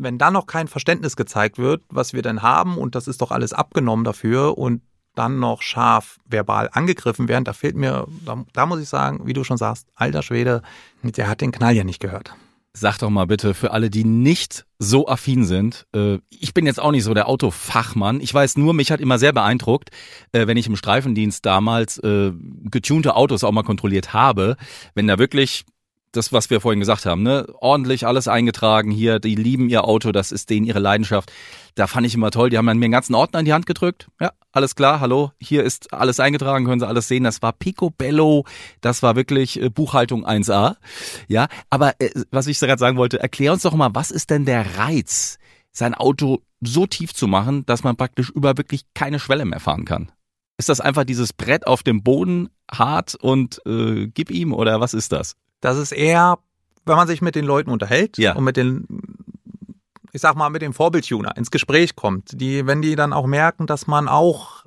Wenn 0.00 0.18
da 0.18 0.30
noch 0.30 0.46
kein 0.46 0.68
Verständnis 0.68 1.16
gezeigt 1.16 1.58
wird, 1.58 1.82
was 1.88 2.12
wir 2.12 2.22
denn 2.22 2.42
haben, 2.42 2.78
und 2.78 2.94
das 2.94 3.08
ist 3.08 3.20
doch 3.20 3.30
alles 3.30 3.52
abgenommen 3.52 4.04
dafür 4.04 4.56
und 4.56 4.82
dann 5.14 5.40
noch 5.40 5.62
scharf 5.62 6.18
verbal 6.24 6.70
angegriffen 6.72 7.28
werden, 7.28 7.44
da 7.44 7.52
fehlt 7.52 7.74
mir, 7.74 8.06
da, 8.24 8.44
da 8.52 8.66
muss 8.66 8.80
ich 8.80 8.88
sagen, 8.88 9.26
wie 9.26 9.32
du 9.32 9.42
schon 9.42 9.56
sagst, 9.56 9.88
alter 9.96 10.22
Schwede, 10.22 10.62
der 11.02 11.28
hat 11.28 11.40
den 11.40 11.50
Knall 11.50 11.74
ja 11.74 11.82
nicht 11.82 12.00
gehört. 12.00 12.32
Sag 12.74 12.98
doch 12.98 13.10
mal 13.10 13.26
bitte 13.26 13.54
für 13.54 13.72
alle, 13.72 13.90
die 13.90 14.04
nicht 14.04 14.64
so 14.78 15.08
affin 15.08 15.44
sind. 15.44 15.86
Äh, 15.92 16.18
ich 16.30 16.54
bin 16.54 16.66
jetzt 16.66 16.78
auch 16.78 16.92
nicht 16.92 17.02
so 17.02 17.12
der 17.12 17.28
Autofachmann. 17.28 18.20
Ich 18.20 18.32
weiß 18.32 18.56
nur, 18.56 18.72
mich 18.72 18.92
hat 18.92 19.00
immer 19.00 19.18
sehr 19.18 19.32
beeindruckt, 19.32 19.90
äh, 20.30 20.46
wenn 20.46 20.56
ich 20.56 20.68
im 20.68 20.76
Streifendienst 20.76 21.44
damals 21.44 21.98
äh, 21.98 22.30
getunte 22.70 23.16
Autos 23.16 23.42
auch 23.42 23.50
mal 23.50 23.64
kontrolliert 23.64 24.12
habe, 24.12 24.56
wenn 24.94 25.08
da 25.08 25.18
wirklich 25.18 25.64
das, 26.12 26.32
was 26.32 26.50
wir 26.50 26.60
vorhin 26.60 26.80
gesagt 26.80 27.06
haben, 27.06 27.22
ne? 27.22 27.46
Ordentlich 27.60 28.06
alles 28.06 28.28
eingetragen 28.28 28.90
hier, 28.90 29.18
die 29.18 29.34
lieben 29.34 29.68
ihr 29.68 29.84
Auto, 29.84 30.12
das 30.12 30.32
ist 30.32 30.50
denen 30.50 30.66
ihre 30.66 30.78
Leidenschaft. 30.78 31.32
Da 31.74 31.86
fand 31.86 32.06
ich 32.06 32.14
immer 32.14 32.30
toll. 32.30 32.50
Die 32.50 32.58
haben 32.58 32.64
mir 32.64 32.72
einen 32.72 32.90
ganzen 32.90 33.14
Ordner 33.14 33.40
in 33.40 33.44
die 33.44 33.52
Hand 33.52 33.66
gedrückt. 33.66 34.08
Ja, 34.20 34.32
alles 34.52 34.74
klar, 34.74 35.00
hallo, 35.00 35.32
hier 35.38 35.62
ist 35.62 35.92
alles 35.92 36.20
eingetragen, 36.20 36.64
können 36.64 36.80
Sie 36.80 36.86
alles 36.86 37.08
sehen. 37.08 37.24
Das 37.24 37.42
war 37.42 37.52
Picobello, 37.52 38.44
das 38.80 39.02
war 39.02 39.16
wirklich 39.16 39.60
äh, 39.60 39.70
Buchhaltung 39.70 40.26
1A. 40.26 40.76
Ja, 41.28 41.48
aber 41.70 42.00
äh, 42.00 42.10
was 42.30 42.46
ich 42.46 42.58
gerade 42.58 42.78
sagen 42.78 42.96
wollte, 42.96 43.20
erklär 43.20 43.52
uns 43.52 43.62
doch 43.62 43.74
mal, 43.74 43.94
was 43.94 44.10
ist 44.10 44.30
denn 44.30 44.44
der 44.44 44.78
Reiz, 44.78 45.38
sein 45.70 45.94
Auto 45.94 46.42
so 46.60 46.86
tief 46.86 47.14
zu 47.14 47.28
machen, 47.28 47.64
dass 47.66 47.84
man 47.84 47.96
praktisch 47.96 48.30
über 48.30 48.56
wirklich 48.56 48.82
keine 48.94 49.20
Schwelle 49.20 49.44
mehr 49.44 49.60
fahren 49.60 49.84
kann? 49.84 50.10
Ist 50.56 50.68
das 50.68 50.80
einfach 50.80 51.04
dieses 51.04 51.32
Brett 51.32 51.66
auf 51.66 51.84
dem 51.84 52.02
Boden 52.02 52.48
hart 52.70 53.14
und 53.14 53.60
äh, 53.64 54.08
gib 54.08 54.30
ihm 54.30 54.52
oder 54.52 54.80
was 54.80 54.92
ist 54.92 55.12
das? 55.12 55.36
Das 55.60 55.76
ist 55.76 55.92
eher, 55.92 56.38
wenn 56.84 56.96
man 56.96 57.08
sich 57.08 57.20
mit 57.22 57.34
den 57.34 57.44
Leuten 57.44 57.70
unterhält 57.70 58.18
Ja. 58.18 58.34
und 58.34 58.44
mit 58.44 58.56
den, 58.56 58.86
ich 60.12 60.20
sag 60.20 60.36
mal, 60.36 60.50
mit 60.50 60.62
dem 60.62 60.72
Vorbildtuner 60.72 61.36
ins 61.36 61.50
Gespräch 61.50 61.96
kommt, 61.96 62.40
die, 62.40 62.66
wenn 62.66 62.82
die 62.82 62.96
dann 62.96 63.12
auch 63.12 63.26
merken, 63.26 63.66
dass 63.66 63.86
man 63.86 64.08
auch 64.08 64.64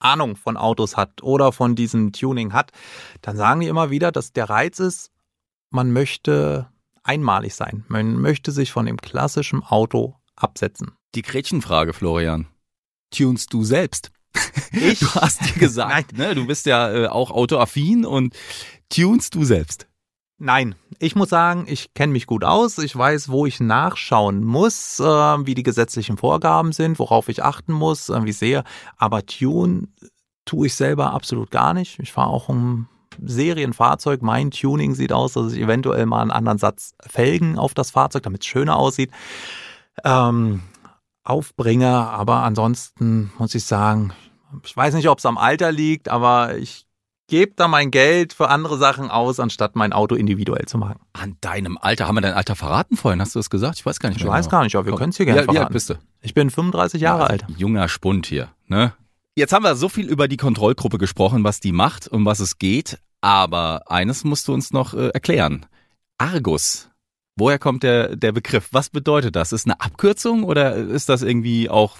Ahnung 0.00 0.36
von 0.36 0.56
Autos 0.56 0.96
hat 0.96 1.22
oder 1.22 1.52
von 1.52 1.74
diesem 1.76 2.12
Tuning 2.12 2.52
hat, 2.52 2.72
dann 3.22 3.36
sagen 3.36 3.60
die 3.60 3.68
immer 3.68 3.90
wieder, 3.90 4.12
dass 4.12 4.32
der 4.32 4.50
Reiz 4.50 4.78
ist, 4.78 5.10
man 5.70 5.92
möchte 5.92 6.68
einmalig 7.02 7.54
sein. 7.54 7.84
Man 7.88 8.14
möchte 8.20 8.52
sich 8.52 8.70
von 8.72 8.86
dem 8.86 8.98
klassischen 8.98 9.62
Auto 9.62 10.14
absetzen. 10.36 10.92
Die 11.14 11.22
Gretchenfrage, 11.22 11.92
Florian. 11.92 12.46
Tunst 13.10 13.52
du 13.52 13.64
selbst? 13.64 14.10
Ich? 14.72 14.98
Du 15.00 15.06
hast 15.14 15.40
dir 15.46 15.58
gesagt, 15.58 16.16
ne? 16.18 16.34
Du 16.34 16.46
bist 16.46 16.66
ja 16.66 16.92
äh, 16.92 17.06
auch 17.06 17.30
autoaffin 17.30 18.04
und 18.04 18.34
tunst 18.88 19.34
du 19.34 19.44
selbst. 19.44 19.86
Nein, 20.38 20.74
ich 20.98 21.14
muss 21.14 21.28
sagen, 21.28 21.64
ich 21.68 21.94
kenne 21.94 22.12
mich 22.12 22.26
gut 22.26 22.44
aus. 22.44 22.78
Ich 22.78 22.96
weiß, 22.96 23.28
wo 23.28 23.46
ich 23.46 23.60
nachschauen 23.60 24.44
muss, 24.44 24.98
äh, 24.98 25.04
wie 25.04 25.54
die 25.54 25.62
gesetzlichen 25.62 26.16
Vorgaben 26.16 26.72
sind, 26.72 26.98
worauf 26.98 27.28
ich 27.28 27.44
achten 27.44 27.72
muss, 27.72 28.08
äh, 28.08 28.24
wie 28.24 28.32
sehe. 28.32 28.64
Aber 28.96 29.24
Tune 29.24 29.88
tue 30.44 30.66
ich 30.66 30.74
selber 30.74 31.12
absolut 31.12 31.50
gar 31.50 31.72
nicht. 31.72 31.98
Ich 32.00 32.12
fahre 32.12 32.30
auch 32.30 32.48
ein 32.48 32.88
Serienfahrzeug. 33.22 34.22
Mein 34.22 34.50
Tuning 34.50 34.94
sieht 34.94 35.12
aus, 35.12 35.34
dass 35.34 35.52
ich 35.52 35.60
eventuell 35.60 36.06
mal 36.06 36.22
einen 36.22 36.32
anderen 36.32 36.58
Satz 36.58 36.94
Felgen 37.06 37.58
auf 37.58 37.74
das 37.74 37.92
Fahrzeug, 37.92 38.24
damit 38.24 38.42
es 38.42 38.48
schöner 38.48 38.76
aussieht, 38.76 39.12
ähm, 40.04 40.62
aufbringe. 41.22 41.90
Aber 41.90 42.42
ansonsten 42.42 43.32
muss 43.38 43.54
ich 43.54 43.64
sagen, 43.64 44.12
ich 44.64 44.76
weiß 44.76 44.94
nicht, 44.94 45.08
ob 45.08 45.18
es 45.18 45.26
am 45.26 45.38
Alter 45.38 45.72
liegt, 45.72 46.08
aber 46.08 46.56
ich 46.56 46.86
gebe 47.26 47.52
da 47.56 47.68
mein 47.68 47.90
Geld 47.90 48.32
für 48.32 48.48
andere 48.48 48.76
Sachen 48.78 49.10
aus, 49.10 49.40
anstatt 49.40 49.76
mein 49.76 49.92
Auto 49.92 50.14
individuell 50.14 50.66
zu 50.66 50.78
machen. 50.78 51.00
An 51.12 51.36
deinem 51.40 51.78
Alter, 51.78 52.06
haben 52.08 52.16
wir 52.16 52.20
dein 52.20 52.34
Alter 52.34 52.54
verraten 52.56 52.96
vorhin? 52.96 53.20
Hast 53.20 53.34
du 53.34 53.38
das 53.38 53.50
gesagt? 53.50 53.78
Ich 53.78 53.86
weiß 53.86 53.98
gar 54.00 54.08
nicht 54.10 54.18
Ich 54.18 54.24
mehr. 54.24 54.32
weiß 54.32 54.46
genau. 54.46 54.58
gar 54.58 54.64
nicht, 54.64 54.76
aber 54.76 54.86
wir 54.86 54.94
können 54.96 55.10
es 55.10 55.16
hier 55.16 55.26
gerne 55.26 55.40
Ja, 55.40 55.44
wie 55.46 55.48
alt 55.50 55.56
verraten. 55.56 55.72
bist 55.72 55.90
du? 55.90 55.94
Ich 56.20 56.34
bin 56.34 56.50
35 56.50 57.00
Jahre 57.00 57.22
Ja, 57.22 57.26
alt. 57.28 57.44
Junger 57.56 57.88
Spund 57.88 58.26
hier, 58.26 58.48
ne? 58.66 58.92
Jetzt 59.36 59.52
haben 59.52 59.64
wir 59.64 59.74
so 59.74 59.88
viel 59.88 60.08
über 60.08 60.28
die 60.28 60.36
Kontrollgruppe 60.36 60.98
gesprochen, 60.98 61.42
was 61.44 61.58
die 61.60 61.72
macht 61.72 62.06
und 62.06 62.24
was 62.24 62.38
es 62.40 62.58
geht. 62.58 62.98
Aber 63.20 63.90
eines 63.90 64.22
musst 64.22 64.46
du 64.48 64.54
uns 64.54 64.72
noch 64.72 64.94
äh, 64.94 65.08
erklären. 65.08 65.66
Argus. 66.18 66.90
Woher 67.36 67.58
kommt 67.58 67.82
der, 67.82 68.14
der 68.14 68.30
Begriff? 68.30 68.68
Was 68.70 68.90
bedeutet 68.90 69.34
das? 69.34 69.52
Ist 69.52 69.66
eine 69.66 69.80
Abkürzung 69.80 70.44
oder 70.44 70.76
ist 70.76 71.08
das 71.08 71.22
irgendwie 71.22 71.68
auch 71.68 71.96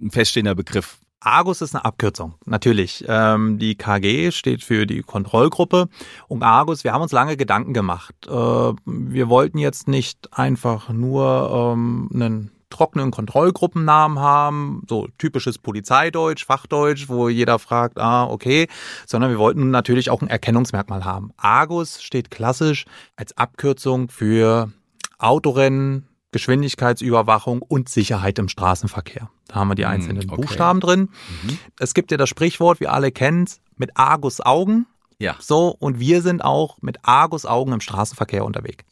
ein 0.00 0.10
feststehender 0.10 0.54
Begriff? 0.54 0.98
Argus 1.20 1.60
ist 1.60 1.74
eine 1.74 1.84
Abkürzung, 1.84 2.34
natürlich. 2.46 3.04
Ähm, 3.06 3.58
die 3.58 3.74
KG 3.74 4.30
steht 4.32 4.64
für 4.64 4.86
die 4.86 5.02
Kontrollgruppe. 5.02 5.88
Und 6.28 6.42
Argus, 6.42 6.82
wir 6.82 6.92
haben 6.92 7.02
uns 7.02 7.12
lange 7.12 7.36
Gedanken 7.36 7.74
gemacht. 7.74 8.14
Äh, 8.26 8.30
wir 8.30 9.28
wollten 9.28 9.58
jetzt 9.58 9.86
nicht 9.86 10.30
einfach 10.32 10.88
nur 10.88 11.74
ähm, 11.74 12.08
einen 12.12 12.50
trockenen 12.70 13.10
Kontrollgruppennamen 13.10 14.18
haben, 14.18 14.82
so 14.88 15.08
typisches 15.18 15.58
Polizeideutsch, 15.58 16.46
Fachdeutsch, 16.46 17.08
wo 17.08 17.28
jeder 17.28 17.58
fragt, 17.58 17.98
ah, 17.98 18.24
okay, 18.24 18.68
sondern 19.06 19.30
wir 19.30 19.38
wollten 19.38 19.70
natürlich 19.70 20.08
auch 20.08 20.22
ein 20.22 20.28
Erkennungsmerkmal 20.28 21.04
haben. 21.04 21.32
Argus 21.36 22.00
steht 22.00 22.30
klassisch 22.30 22.86
als 23.16 23.36
Abkürzung 23.36 24.08
für 24.08 24.72
Autorennen, 25.18 26.06
Geschwindigkeitsüberwachung 26.32 27.62
und 27.62 27.88
Sicherheit 27.88 28.38
im 28.38 28.48
Straßenverkehr. 28.48 29.30
Da 29.48 29.54
haben 29.56 29.68
wir 29.68 29.74
die 29.74 29.84
Hm, 29.84 29.92
einzelnen 29.92 30.30
okay. 30.30 30.36
Buchstaben 30.36 30.80
drin. 30.80 31.10
Mhm. 31.42 31.58
Es 31.78 31.94
gibt 31.94 32.10
ja 32.10 32.16
das 32.16 32.28
Sprichwort, 32.28 32.80
wir 32.80 32.92
alle 32.92 33.10
kennen 33.10 33.44
es, 33.44 33.60
mit 33.76 33.96
Argus 33.96 34.40
Augen. 34.40 34.86
Ja. 35.18 35.36
So, 35.38 35.68
und 35.78 35.98
wir 35.98 36.22
sind 36.22 36.42
auch 36.42 36.78
mit 36.80 36.98
Argus 37.02 37.46
Augen 37.46 37.72
im 37.72 37.80
Straßenverkehr 37.80 38.44
unterwegs. 38.44 38.84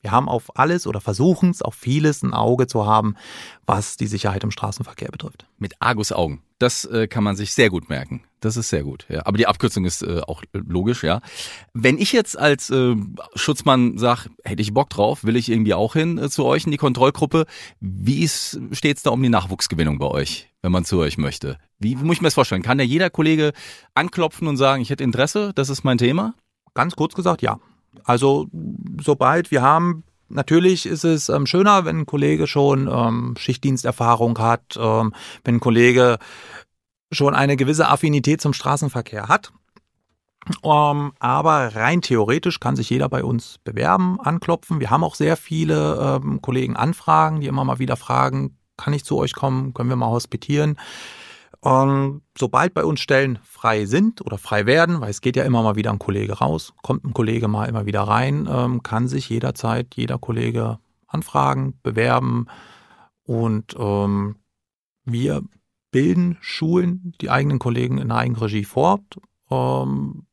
Wir 0.00 0.12
haben 0.12 0.28
auf 0.28 0.56
alles 0.56 0.86
oder 0.86 1.00
versuchen 1.00 1.50
es 1.50 1.60
auf 1.60 1.74
vieles 1.74 2.22
ein 2.22 2.32
Auge 2.32 2.66
zu 2.66 2.86
haben, 2.86 3.16
was 3.66 3.96
die 3.96 4.06
Sicherheit 4.06 4.44
im 4.44 4.50
Straßenverkehr 4.50 5.10
betrifft. 5.10 5.46
Mit 5.58 5.74
Argus 5.80 6.12
Augen. 6.12 6.42
Das 6.58 6.84
äh, 6.84 7.06
kann 7.06 7.22
man 7.22 7.36
sich 7.36 7.52
sehr 7.52 7.70
gut 7.70 7.88
merken. 7.88 8.24
Das 8.40 8.56
ist 8.56 8.68
sehr 8.68 8.82
gut. 8.82 9.06
Ja. 9.08 9.26
Aber 9.26 9.36
die 9.36 9.46
Abkürzung 9.46 9.84
ist 9.84 10.02
äh, 10.02 10.20
auch 10.26 10.42
logisch, 10.52 11.02
ja. 11.02 11.20
Wenn 11.72 11.98
ich 11.98 12.12
jetzt 12.12 12.38
als 12.38 12.70
äh, 12.70 12.94
Schutzmann 13.34 13.98
sage, 13.98 14.30
hätte 14.44 14.62
ich 14.62 14.74
Bock 14.74 14.90
drauf, 14.90 15.24
will 15.24 15.36
ich 15.36 15.48
irgendwie 15.48 15.74
auch 15.74 15.94
hin 15.94 16.18
äh, 16.18 16.28
zu 16.28 16.44
euch 16.44 16.64
in 16.64 16.72
die 16.72 16.76
Kontrollgruppe. 16.78 17.46
Wie 17.80 18.28
steht 18.28 18.96
es 18.96 19.02
da 19.02 19.10
um 19.10 19.22
die 19.22 19.28
Nachwuchsgewinnung 19.28 19.98
bei 19.98 20.06
euch, 20.06 20.50
wenn 20.62 20.72
man 20.72 20.84
zu 20.84 20.98
euch 20.98 21.18
möchte? 21.18 21.58
Wie, 21.78 21.98
wie 21.98 22.04
muss 22.04 22.16
ich 22.16 22.22
mir 22.22 22.28
das 22.28 22.34
vorstellen? 22.34 22.62
Kann 22.62 22.78
da 22.78 22.84
jeder 22.84 23.10
Kollege 23.10 23.52
anklopfen 23.94 24.48
und 24.48 24.56
sagen, 24.56 24.82
ich 24.82 24.90
hätte 24.90 25.04
Interesse, 25.04 25.52
das 25.54 25.68
ist 25.68 25.84
mein 25.84 25.98
Thema? 25.98 26.34
Ganz 26.74 26.96
kurz 26.96 27.14
gesagt, 27.14 27.42
ja. 27.42 27.60
Also 28.04 28.48
sobald 29.00 29.50
wir 29.50 29.62
haben, 29.62 30.04
natürlich 30.28 30.86
ist 30.86 31.04
es 31.04 31.28
ähm, 31.28 31.46
schöner, 31.46 31.84
wenn 31.84 32.00
ein 32.00 32.06
Kollege 32.06 32.46
schon 32.46 32.88
ähm, 32.90 33.34
Schichtdiensterfahrung 33.38 34.38
hat, 34.38 34.78
ähm, 34.78 35.12
wenn 35.44 35.56
ein 35.56 35.60
Kollege 35.60 36.18
schon 37.10 37.34
eine 37.34 37.56
gewisse 37.56 37.88
Affinität 37.88 38.40
zum 38.40 38.52
Straßenverkehr 38.52 39.28
hat. 39.28 39.52
Ähm, 40.62 41.12
aber 41.18 41.74
rein 41.74 42.00
theoretisch 42.00 42.60
kann 42.60 42.76
sich 42.76 42.90
jeder 42.90 43.08
bei 43.08 43.22
uns 43.22 43.58
bewerben, 43.64 44.18
anklopfen. 44.20 44.80
Wir 44.80 44.90
haben 44.90 45.04
auch 45.04 45.14
sehr 45.14 45.36
viele 45.36 46.20
ähm, 46.22 46.40
Kollegen 46.40 46.76
Anfragen, 46.76 47.40
die 47.40 47.46
immer 47.46 47.64
mal 47.64 47.78
wieder 47.78 47.96
fragen, 47.96 48.56
kann 48.76 48.92
ich 48.92 49.04
zu 49.04 49.18
euch 49.18 49.34
kommen, 49.34 49.74
können 49.74 49.88
wir 49.88 49.96
mal 49.96 50.08
hospitieren. 50.08 50.78
Und 51.60 52.22
sobald 52.36 52.72
bei 52.72 52.84
uns 52.84 53.00
Stellen 53.00 53.38
frei 53.42 53.84
sind 53.84 54.24
oder 54.24 54.38
frei 54.38 54.66
werden, 54.66 55.00
weil 55.00 55.10
es 55.10 55.20
geht 55.20 55.36
ja 55.36 55.42
immer 55.44 55.62
mal 55.62 55.74
wieder 55.74 55.90
ein 55.90 55.98
Kollege 55.98 56.34
raus, 56.34 56.72
kommt 56.82 57.04
ein 57.04 57.14
Kollege 57.14 57.48
mal 57.48 57.68
immer 57.68 57.84
wieder 57.84 58.02
rein, 58.02 58.48
ähm, 58.50 58.82
kann 58.82 59.08
sich 59.08 59.28
jederzeit 59.28 59.94
jeder 59.96 60.18
Kollege 60.18 60.78
anfragen, 61.08 61.74
bewerben 61.82 62.46
und 63.24 63.74
ähm, 63.78 64.36
wir 65.04 65.42
bilden, 65.90 66.36
schulen 66.40 67.14
die 67.20 67.30
eigenen 67.30 67.58
Kollegen 67.58 67.98
in 67.98 68.12
Eigenregie 68.12 68.64
fort, 68.64 69.18
ähm, 69.50 70.26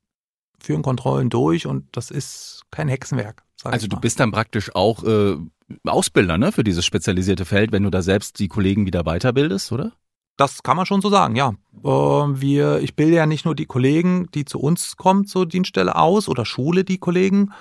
führen 0.59 0.83
Kontrollen 0.83 1.29
durch 1.29 1.65
und 1.65 1.87
das 1.95 2.11
ist 2.11 2.63
kein 2.71 2.87
Hexenwerk. 2.87 3.43
Also 3.63 3.87
du 3.87 3.99
bist 3.99 4.19
dann 4.19 4.31
praktisch 4.31 4.75
auch 4.75 5.03
äh, 5.03 5.37
Ausbilder 5.85 6.37
ne, 6.37 6.51
für 6.51 6.63
dieses 6.63 6.85
spezialisierte 6.85 7.45
Feld, 7.45 7.71
wenn 7.71 7.83
du 7.83 7.89
da 7.89 8.03
selbst 8.03 8.37
die 8.37 8.47
Kollegen 8.47 8.85
wieder 8.85 9.03
weiterbildest, 9.03 9.71
oder? 9.71 9.93
Das 10.37 10.63
kann 10.63 10.75
man 10.75 10.85
schon 10.85 11.01
so 11.01 11.09
sagen, 11.09 11.35
ja. 11.35 11.53
Äh, 11.83 11.87
wir, 11.87 12.79
ich 12.79 12.95
bilde 12.95 13.15
ja 13.15 13.25
nicht 13.25 13.45
nur 13.45 13.55
die 13.55 13.65
Kollegen, 13.65 14.27
die 14.33 14.45
zu 14.45 14.59
uns 14.59 14.97
kommen 14.97 15.25
zur 15.25 15.45
Dienststelle 15.45 15.95
aus 15.95 16.27
oder 16.27 16.45
schule 16.45 16.83
die 16.83 16.97
Kollegen, 16.97 17.53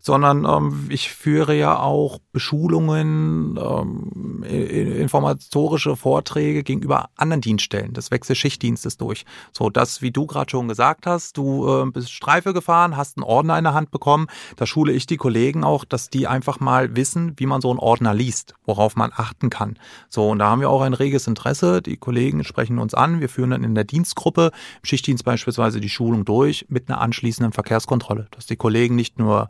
sondern 0.00 0.44
ähm, 0.44 0.86
ich 0.88 1.10
führe 1.10 1.54
ja 1.54 1.78
auch 1.78 2.18
Beschulungen, 2.32 3.58
ähm, 3.60 4.42
informatorische 4.42 5.94
Vorträge 5.94 6.62
gegenüber 6.62 7.10
anderen 7.16 7.42
Dienststellen 7.42 7.92
des 7.92 8.10
Wechselschichtdienstes 8.10 8.96
durch. 8.96 9.26
So 9.52 9.68
dass, 9.68 10.00
wie 10.00 10.10
du 10.10 10.26
gerade 10.26 10.50
schon 10.50 10.68
gesagt 10.68 11.06
hast, 11.06 11.36
du 11.36 11.68
äh, 11.68 11.90
bist 11.90 12.12
Streife 12.12 12.54
gefahren, 12.54 12.96
hast 12.96 13.18
einen 13.18 13.24
Ordner 13.24 13.58
in 13.58 13.64
der 13.64 13.74
Hand 13.74 13.90
bekommen. 13.90 14.26
Da 14.56 14.66
schule 14.66 14.92
ich 14.92 15.06
die 15.06 15.18
Kollegen 15.18 15.64
auch, 15.64 15.84
dass 15.84 16.08
die 16.08 16.26
einfach 16.26 16.60
mal 16.60 16.96
wissen, 16.96 17.34
wie 17.36 17.46
man 17.46 17.60
so 17.60 17.70
einen 17.70 17.78
Ordner 17.78 18.14
liest, 18.14 18.54
worauf 18.64 18.96
man 18.96 19.12
achten 19.14 19.50
kann. 19.50 19.78
So, 20.08 20.30
und 20.30 20.38
da 20.38 20.48
haben 20.48 20.60
wir 20.60 20.70
auch 20.70 20.82
ein 20.82 20.94
reges 20.94 21.26
Interesse. 21.26 21.82
Die 21.82 21.98
Kollegen 21.98 22.42
sprechen 22.44 22.78
uns 22.78 22.94
an. 22.94 23.20
Wir 23.20 23.28
führen 23.28 23.50
dann 23.50 23.64
in 23.64 23.74
der 23.74 23.84
Dienstgruppe, 23.84 24.52
im 24.82 24.84
Schichtdienst 24.84 25.24
beispielsweise 25.24 25.80
die 25.80 25.90
Schulung 25.90 26.24
durch 26.24 26.66
mit 26.68 26.88
einer 26.88 27.00
anschließenden 27.00 27.52
Verkehrskontrolle, 27.52 28.28
dass 28.30 28.46
die 28.46 28.56
Kollegen 28.56 28.94
nicht 28.94 29.18
nur 29.18 29.48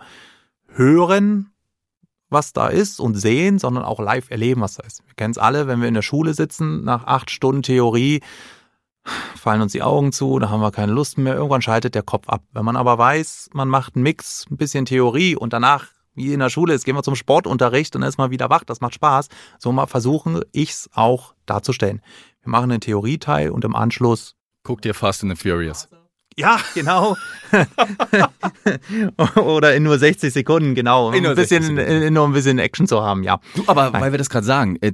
hören, 0.74 1.52
was 2.28 2.52
da 2.52 2.68
ist 2.68 3.00
und 3.00 3.16
sehen, 3.16 3.58
sondern 3.58 3.84
auch 3.84 4.00
live 4.00 4.30
erleben, 4.30 4.60
was 4.60 4.74
da 4.74 4.84
ist. 4.84 5.02
Wir 5.06 5.14
kennen 5.14 5.32
es 5.32 5.38
alle, 5.38 5.66
wenn 5.66 5.80
wir 5.80 5.88
in 5.88 5.94
der 5.94 6.02
Schule 6.02 6.34
sitzen, 6.34 6.84
nach 6.84 7.04
acht 7.04 7.30
Stunden 7.30 7.62
Theorie 7.62 8.20
fallen 9.36 9.62
uns 9.62 9.72
die 9.72 9.82
Augen 9.82 10.12
zu, 10.12 10.38
da 10.38 10.50
haben 10.50 10.60
wir 10.60 10.70
keine 10.70 10.92
Lust 10.92 11.18
mehr, 11.18 11.34
irgendwann 11.34 11.62
schaltet 11.62 11.94
der 11.94 12.02
Kopf 12.02 12.28
ab. 12.28 12.42
Wenn 12.52 12.64
man 12.64 12.76
aber 12.76 12.98
weiß, 12.98 13.50
man 13.52 13.68
macht 13.68 13.96
einen 13.96 14.02
Mix, 14.02 14.46
ein 14.50 14.56
bisschen 14.56 14.84
Theorie 14.84 15.36
und 15.36 15.52
danach, 15.52 15.86
wie 16.14 16.32
in 16.32 16.40
der 16.40 16.50
Schule 16.50 16.74
ist, 16.74 16.84
gehen 16.84 16.96
wir 16.96 17.02
zum 17.02 17.16
Sportunterricht 17.16 17.94
und 17.94 18.02
dann 18.02 18.08
ist 18.08 18.18
man 18.18 18.30
wieder 18.30 18.50
wach, 18.50 18.64
das 18.64 18.80
macht 18.80 18.94
Spaß. 18.94 19.28
So 19.58 19.72
mal 19.72 19.86
versuchen 19.86 20.42
ich's 20.52 20.90
auch 20.92 21.34
darzustellen. 21.46 22.02
Wir 22.42 22.50
machen 22.50 22.70
den 22.70 22.80
Theorieteil 22.80 23.50
und 23.50 23.64
im 23.64 23.74
Anschluss 23.74 24.36
Guck 24.62 24.82
dir 24.82 24.94
Fast 24.94 25.24
and 25.24 25.36
the 25.36 25.48
Furious. 25.48 25.88
Ja, 26.36 26.58
genau. 26.74 27.16
Oder 29.36 29.74
in 29.74 29.82
nur 29.82 29.98
60 29.98 30.32
Sekunden, 30.32 30.74
genau. 30.74 31.08
Um 31.08 31.14
In 31.14 31.22
nur 31.22 31.32
ein 31.32 31.36
bisschen, 31.36 31.62
60 31.62 31.76
Sekunden. 31.78 32.02
äh, 32.02 32.10
nur 32.10 32.26
ein 32.26 32.32
bisschen 32.32 32.58
Action 32.58 32.86
zu 32.86 33.02
haben, 33.02 33.22
ja. 33.22 33.40
Du, 33.54 33.64
aber 33.66 33.90
Nein. 33.90 34.02
weil 34.02 34.12
wir 34.12 34.18
das 34.18 34.30
gerade 34.30 34.46
sagen, 34.46 34.76
äh, 34.80 34.92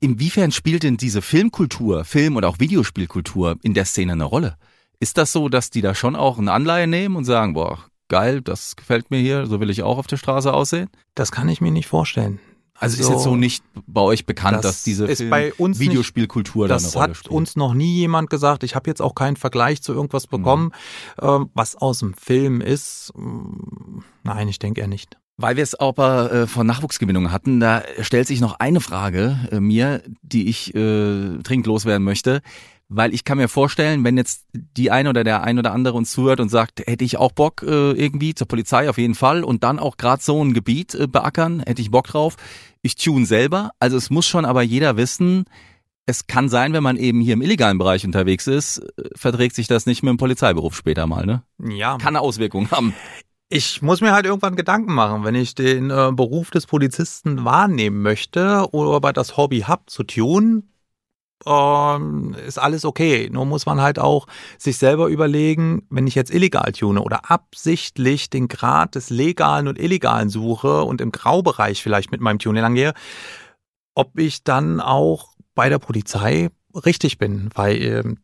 inwiefern 0.00 0.52
spielt 0.52 0.82
denn 0.82 0.96
diese 0.96 1.22
Filmkultur, 1.22 2.04
Film- 2.04 2.36
oder 2.36 2.48
auch 2.48 2.58
Videospielkultur 2.60 3.56
in 3.62 3.74
der 3.74 3.84
Szene 3.84 4.12
eine 4.12 4.24
Rolle? 4.24 4.56
Ist 5.00 5.18
das 5.18 5.32
so, 5.32 5.48
dass 5.48 5.70
die 5.70 5.80
da 5.80 5.94
schon 5.94 6.14
auch 6.16 6.38
eine 6.38 6.52
Anleihe 6.52 6.86
nehmen 6.86 7.16
und 7.16 7.24
sagen, 7.24 7.54
boah, 7.54 7.78
geil, 8.08 8.42
das 8.42 8.76
gefällt 8.76 9.10
mir 9.10 9.18
hier, 9.18 9.46
so 9.46 9.60
will 9.60 9.70
ich 9.70 9.82
auch 9.82 9.98
auf 9.98 10.06
der 10.06 10.18
Straße 10.18 10.52
aussehen? 10.52 10.90
Das 11.14 11.32
kann 11.32 11.48
ich 11.48 11.60
mir 11.60 11.70
nicht 11.70 11.86
vorstellen. 11.88 12.38
Also 12.80 12.98
ist 13.00 13.08
jetzt 13.10 13.22
so 13.24 13.36
nicht 13.36 13.62
bei 13.86 14.00
euch 14.00 14.24
bekannt, 14.26 14.56
Das 14.56 14.62
dass 14.62 14.82
diese 14.82 15.06
uns 15.06 15.78
nicht- 15.78 15.78
Videospielkultur 15.90 16.66
da 16.66 16.74
eine 16.76 16.82
Das 16.82 16.96
Rolle 16.96 17.08
hat 17.10 17.16
spielt? 17.18 17.32
uns 17.32 17.54
noch 17.56 17.74
nie 17.74 17.94
jemand 17.96 18.30
gesagt. 18.30 18.64
Ich 18.64 18.74
habe 18.74 18.88
jetzt 18.90 19.00
auch 19.02 19.14
keinen 19.14 19.36
Vergleich 19.36 19.82
zu 19.82 19.92
irgendwas 19.92 20.26
bekommen, 20.26 20.72
ähm, 21.20 21.50
was 21.54 21.76
aus 21.76 21.98
dem 21.98 22.14
Film 22.14 22.60
ist. 22.60 23.12
Mm, 23.14 24.00
Nein, 24.24 24.48
ich 24.48 24.58
denke 24.58 24.80
eher 24.80 24.88
nicht. 24.88 25.16
Weil 25.36 25.56
wir 25.56 25.62
es 25.62 25.74
aber 25.74 26.32
äh, 26.32 26.46
von 26.46 26.66
Nachwuchsgewinnung 26.66 27.32
hatten, 27.32 27.60
da 27.60 27.82
stellt 28.00 28.26
sich 28.26 28.40
noch 28.40 28.60
eine 28.60 28.80
Frage 28.80 29.38
äh, 29.50 29.60
mir, 29.60 30.02
die 30.22 30.48
ich 30.48 30.74
äh, 30.74 31.38
dringend 31.42 31.66
loswerden 31.66 32.04
möchte. 32.04 32.40
Weil 32.92 33.14
ich 33.14 33.22
kann 33.22 33.38
mir 33.38 33.46
vorstellen, 33.46 34.02
wenn 34.02 34.16
jetzt 34.16 34.46
die 34.52 34.90
ein 34.90 35.06
oder 35.06 35.22
der 35.22 35.44
ein 35.44 35.60
oder 35.60 35.72
andere 35.72 35.96
uns 35.96 36.10
zuhört 36.10 36.40
und 36.40 36.48
sagt, 36.48 36.80
hätte 36.80 37.04
ich 37.04 37.18
auch 37.18 37.30
Bock 37.30 37.62
äh, 37.62 37.92
irgendwie 37.92 38.34
zur 38.34 38.48
Polizei 38.48 38.90
auf 38.90 38.98
jeden 38.98 39.14
Fall 39.14 39.44
und 39.44 39.62
dann 39.62 39.78
auch 39.78 39.96
gerade 39.96 40.20
so 40.20 40.42
ein 40.44 40.54
Gebiet 40.54 40.96
äh, 40.96 41.06
beackern, 41.06 41.62
hätte 41.64 41.80
ich 41.80 41.92
Bock 41.92 42.08
drauf. 42.08 42.34
Ich 42.82 42.96
tune 42.96 43.26
selber. 43.26 43.70
Also 43.78 43.96
es 43.96 44.10
muss 44.10 44.26
schon 44.26 44.44
aber 44.44 44.62
jeder 44.62 44.96
wissen, 44.96 45.44
es 46.06 46.26
kann 46.26 46.48
sein, 46.48 46.72
wenn 46.72 46.82
man 46.82 46.96
eben 46.96 47.20
hier 47.20 47.34
im 47.34 47.42
illegalen 47.42 47.78
Bereich 47.78 48.04
unterwegs 48.04 48.48
ist, 48.48 48.78
äh, 48.78 49.04
verträgt 49.14 49.54
sich 49.54 49.68
das 49.68 49.86
nicht 49.86 50.02
mit 50.02 50.10
dem 50.10 50.16
Polizeiberuf 50.16 50.74
später 50.74 51.06
mal, 51.06 51.24
ne? 51.26 51.44
Ja, 51.64 51.96
Kann 51.98 52.16
Auswirkungen 52.16 52.72
haben. 52.72 52.92
ich 53.48 53.82
muss 53.82 54.00
mir 54.00 54.10
halt 54.12 54.26
irgendwann 54.26 54.56
Gedanken 54.56 54.94
machen, 54.94 55.22
wenn 55.22 55.36
ich 55.36 55.54
den 55.54 55.90
äh, 55.90 56.10
Beruf 56.12 56.50
des 56.50 56.66
Polizisten 56.66 57.44
wahrnehmen 57.44 58.02
möchte 58.02 58.66
oder 58.72 58.96
aber 58.96 59.12
das 59.12 59.36
Hobby 59.36 59.60
hab 59.60 59.88
zu 59.88 60.02
tun, 60.02 60.64
ähm, 61.46 62.34
ist 62.46 62.58
alles 62.58 62.84
okay. 62.84 63.28
Nur 63.30 63.46
muss 63.46 63.66
man 63.66 63.80
halt 63.80 63.98
auch 63.98 64.26
sich 64.58 64.78
selber 64.78 65.08
überlegen, 65.08 65.86
wenn 65.90 66.06
ich 66.06 66.14
jetzt 66.14 66.32
illegal 66.32 66.72
tune 66.72 67.02
oder 67.02 67.30
absichtlich 67.30 68.30
den 68.30 68.48
Grad 68.48 68.94
des 68.94 69.10
Legalen 69.10 69.68
und 69.68 69.78
Illegalen 69.78 70.28
suche 70.28 70.82
und 70.82 71.00
im 71.00 71.12
Graubereich 71.12 71.82
vielleicht 71.82 72.12
mit 72.12 72.20
meinem 72.20 72.38
Tuning 72.38 72.62
langgehe, 72.62 72.94
ob 73.94 74.18
ich 74.18 74.44
dann 74.44 74.80
auch 74.80 75.34
bei 75.54 75.68
der 75.68 75.78
Polizei 75.78 76.50
richtig 76.74 77.18
bin, 77.18 77.50
weil 77.54 77.82
ähm, 77.82 78.18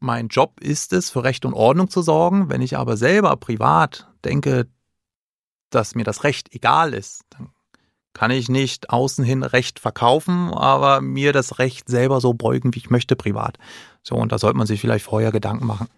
mein 0.00 0.28
Job 0.28 0.60
ist 0.60 0.92
es, 0.92 1.10
für 1.10 1.22
Recht 1.22 1.44
und 1.44 1.54
Ordnung 1.54 1.88
zu 1.88 2.02
sorgen. 2.02 2.50
Wenn 2.50 2.60
ich 2.60 2.76
aber 2.76 2.96
selber 2.96 3.36
privat 3.36 4.08
denke, 4.24 4.66
dass 5.70 5.94
mir 5.94 6.04
das 6.04 6.24
Recht 6.24 6.54
egal 6.54 6.92
ist, 6.92 7.22
dann 7.30 7.51
kann 8.14 8.30
ich 8.30 8.48
nicht 8.48 8.90
außen 8.90 9.24
hin 9.24 9.42
Recht 9.42 9.78
verkaufen, 9.78 10.52
aber 10.52 11.00
mir 11.00 11.32
das 11.32 11.58
Recht 11.58 11.88
selber 11.88 12.20
so 12.20 12.34
beugen, 12.34 12.74
wie 12.74 12.78
ich 12.78 12.90
möchte, 12.90 13.16
privat. 13.16 13.58
So, 14.02 14.16
und 14.16 14.32
da 14.32 14.38
sollte 14.38 14.58
man 14.58 14.66
sich 14.66 14.80
vielleicht 14.80 15.04
vorher 15.04 15.32
Gedanken 15.32 15.66
machen. 15.66 15.88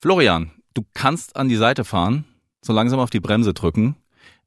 Florian, 0.00 0.52
du 0.74 0.82
kannst 0.94 1.36
an 1.36 1.48
die 1.48 1.56
Seite 1.56 1.84
fahren, 1.84 2.24
so 2.62 2.72
langsam 2.72 3.00
auf 3.00 3.10
die 3.10 3.20
Bremse 3.20 3.54
drücken. 3.54 3.96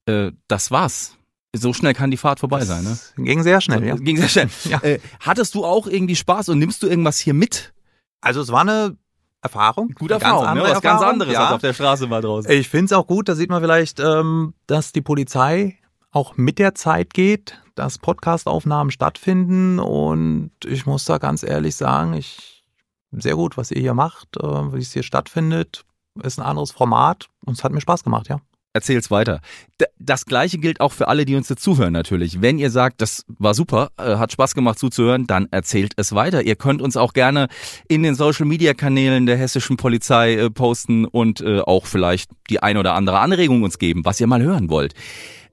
Äh, 0.05 0.31
das 0.47 0.71
war's. 0.71 1.15
So 1.55 1.73
schnell 1.73 1.95
kann 1.95 2.11
die 2.11 2.17
Fahrt 2.17 2.39
vorbei 2.39 2.63
sein, 2.63 2.83
ne? 2.83 2.89
Das 2.91 3.13
ging 3.17 3.41
sehr 3.41 3.59
schnell, 3.59 3.83
ja. 3.83 3.95
Ging 3.95 4.17
sehr 4.17 4.29
schnell. 4.29 4.49
Ja. 4.65 4.79
Äh, 4.83 4.99
hattest 5.19 5.55
du 5.55 5.65
auch 5.65 5.87
irgendwie 5.87 6.15
Spaß 6.15 6.49
und 6.49 6.59
nimmst 6.59 6.83
du 6.83 6.87
irgendwas 6.87 7.17
hier 7.17 7.33
mit? 7.33 7.73
Also 8.21 8.41
es 8.41 8.51
war 8.51 8.61
eine 8.61 8.97
Erfahrung. 9.41 9.89
Gute 9.95 10.13
ganz 10.13 10.23
Erfahrung, 10.23 10.43
ne? 10.43 10.49
andere 10.49 10.65
Was 10.65 10.81
ganz 10.81 10.93
Erfahrung, 10.93 11.13
anderes 11.13 11.33
ja. 11.33 11.43
als 11.45 11.53
auf 11.53 11.61
der 11.61 11.73
Straße 11.73 12.07
mal 12.07 12.21
draußen. 12.21 12.51
Ich 12.51 12.69
finde 12.69 12.85
es 12.85 12.93
auch 12.93 13.07
gut, 13.07 13.29
da 13.29 13.35
sieht 13.35 13.49
man 13.49 13.61
vielleicht, 13.61 13.99
ähm, 13.99 14.53
dass 14.67 14.91
die 14.91 15.01
Polizei 15.01 15.78
auch 16.11 16.37
mit 16.37 16.59
der 16.59 16.75
Zeit 16.75 17.13
geht, 17.13 17.61
dass 17.75 17.97
Podcastaufnahmen 17.97 18.91
stattfinden 18.91 19.79
und 19.79 20.51
ich 20.65 20.85
muss 20.85 21.05
da 21.05 21.17
ganz 21.17 21.43
ehrlich 21.43 21.75
sagen, 21.75 22.13
ich 22.13 22.63
sehr 23.11 23.35
gut, 23.35 23.57
was 23.57 23.71
ihr 23.71 23.81
hier 23.81 23.93
macht, 23.93 24.37
äh, 24.37 24.73
wie 24.73 24.79
es 24.79 24.93
hier 24.93 25.03
stattfindet, 25.03 25.85
ist 26.21 26.39
ein 26.39 26.45
anderes 26.45 26.71
Format 26.71 27.27
und 27.45 27.57
es 27.57 27.63
hat 27.63 27.71
mir 27.71 27.81
Spaß 27.81 28.03
gemacht, 28.03 28.27
ja. 28.29 28.41
Erzähl's 28.71 29.09
weiter. 29.09 29.41
D 29.81 29.87
das 29.97 30.25
gleiche 30.25 30.59
gilt 30.59 30.79
auch 30.79 30.91
für 30.91 31.07
alle, 31.07 31.25
die 31.25 31.35
uns 31.35 31.49
jetzt 31.49 31.63
zuhören 31.63 31.91
natürlich. 31.91 32.41
Wenn 32.41 32.59
ihr 32.59 32.69
sagt, 32.69 33.01
das 33.01 33.25
war 33.27 33.55
super, 33.55 33.89
äh, 33.97 34.17
hat 34.17 34.31
Spaß 34.31 34.53
gemacht 34.53 34.77
zuzuhören, 34.77 35.25
dann 35.25 35.47
erzählt 35.49 35.93
es 35.97 36.13
weiter. 36.13 36.43
Ihr 36.43 36.55
könnt 36.55 36.81
uns 36.81 36.95
auch 36.95 37.13
gerne 37.13 37.47
in 37.87 38.03
den 38.03 38.13
Social 38.13 38.45
Media 38.45 38.75
Kanälen 38.75 39.25
der 39.25 39.37
hessischen 39.37 39.75
Polizei 39.75 40.35
äh, 40.35 40.49
posten 40.51 41.05
und 41.05 41.41
äh, 41.41 41.61
auch 41.61 41.87
vielleicht 41.87 42.29
die 42.49 42.61
ein 42.61 42.77
oder 42.77 42.93
andere 42.93 43.19
Anregung 43.19 43.63
uns 43.63 43.79
geben, 43.79 44.05
was 44.05 44.21
ihr 44.21 44.27
mal 44.27 44.41
hören 44.41 44.69
wollt. 44.69 44.93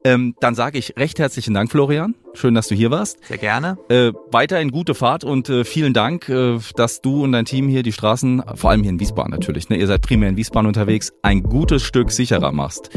Ähm, 0.07 0.37
dann 0.39 0.55
sage 0.55 0.79
ich 0.79 0.97
recht 0.97 1.19
herzlichen 1.19 1.53
Dank, 1.53 1.69
Florian. 1.69 2.15
Schön, 2.35 2.55
dass 2.55 2.69
du 2.69 2.77
hier 2.77 2.93
warst. 2.93 3.19
Sehr 3.27 3.39
gerne. 3.39 3.77
Äh, 3.89 4.13
weiterhin 4.31 4.71
gute 4.71 4.95
Fahrt 4.95 5.25
und 5.25 5.49
äh, 5.49 5.65
vielen 5.65 5.95
Dank, 5.95 6.29
äh, 6.29 6.61
dass 6.77 7.01
du 7.01 7.25
und 7.25 7.33
dein 7.33 7.45
Team 7.45 7.67
hier 7.67 7.83
die 7.83 7.91
Straßen, 7.91 8.41
vor 8.55 8.71
allem 8.71 8.83
hier 8.83 8.91
in 8.91 9.01
Wiesbaden 9.01 9.33
natürlich, 9.33 9.69
ne, 9.69 9.77
ihr 9.77 9.89
seid 9.89 10.03
primär 10.03 10.29
in 10.29 10.37
Wiesbaden 10.37 10.69
unterwegs, 10.69 11.13
ein 11.23 11.43
gutes 11.43 11.83
Stück 11.83 12.13
sicherer 12.13 12.53
machst. 12.53 12.91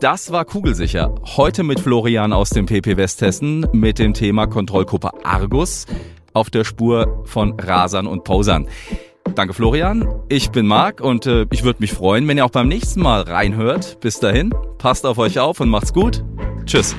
Das 0.00 0.32
war 0.32 0.44
Kugelsicher. 0.44 1.14
Heute 1.36 1.62
mit 1.62 1.80
Florian 1.80 2.34
aus 2.34 2.50
dem 2.50 2.66
PP 2.66 2.98
Westhessen 2.98 3.66
mit 3.72 3.98
dem 3.98 4.12
Thema 4.12 4.46
Kontrollgruppe 4.46 5.24
Argus 5.24 5.86
auf 6.34 6.50
der 6.50 6.64
Spur 6.64 7.22
von 7.24 7.58
Rasern 7.58 8.06
und 8.06 8.24
Posern. 8.24 8.68
Danke 9.34 9.54
Florian, 9.54 10.08
ich 10.28 10.50
bin 10.50 10.66
Marc 10.66 11.00
und 11.00 11.26
äh, 11.26 11.46
ich 11.50 11.64
würde 11.64 11.80
mich 11.80 11.92
freuen, 11.92 12.28
wenn 12.28 12.36
ihr 12.36 12.44
auch 12.44 12.50
beim 12.50 12.68
nächsten 12.68 13.02
Mal 13.02 13.22
reinhört. 13.22 13.98
Bis 14.00 14.20
dahin, 14.20 14.54
passt 14.78 15.04
auf 15.06 15.18
euch 15.18 15.40
auf 15.40 15.60
und 15.60 15.70
macht's 15.70 15.92
gut. 15.92 16.24
Tschüss. 16.66 16.94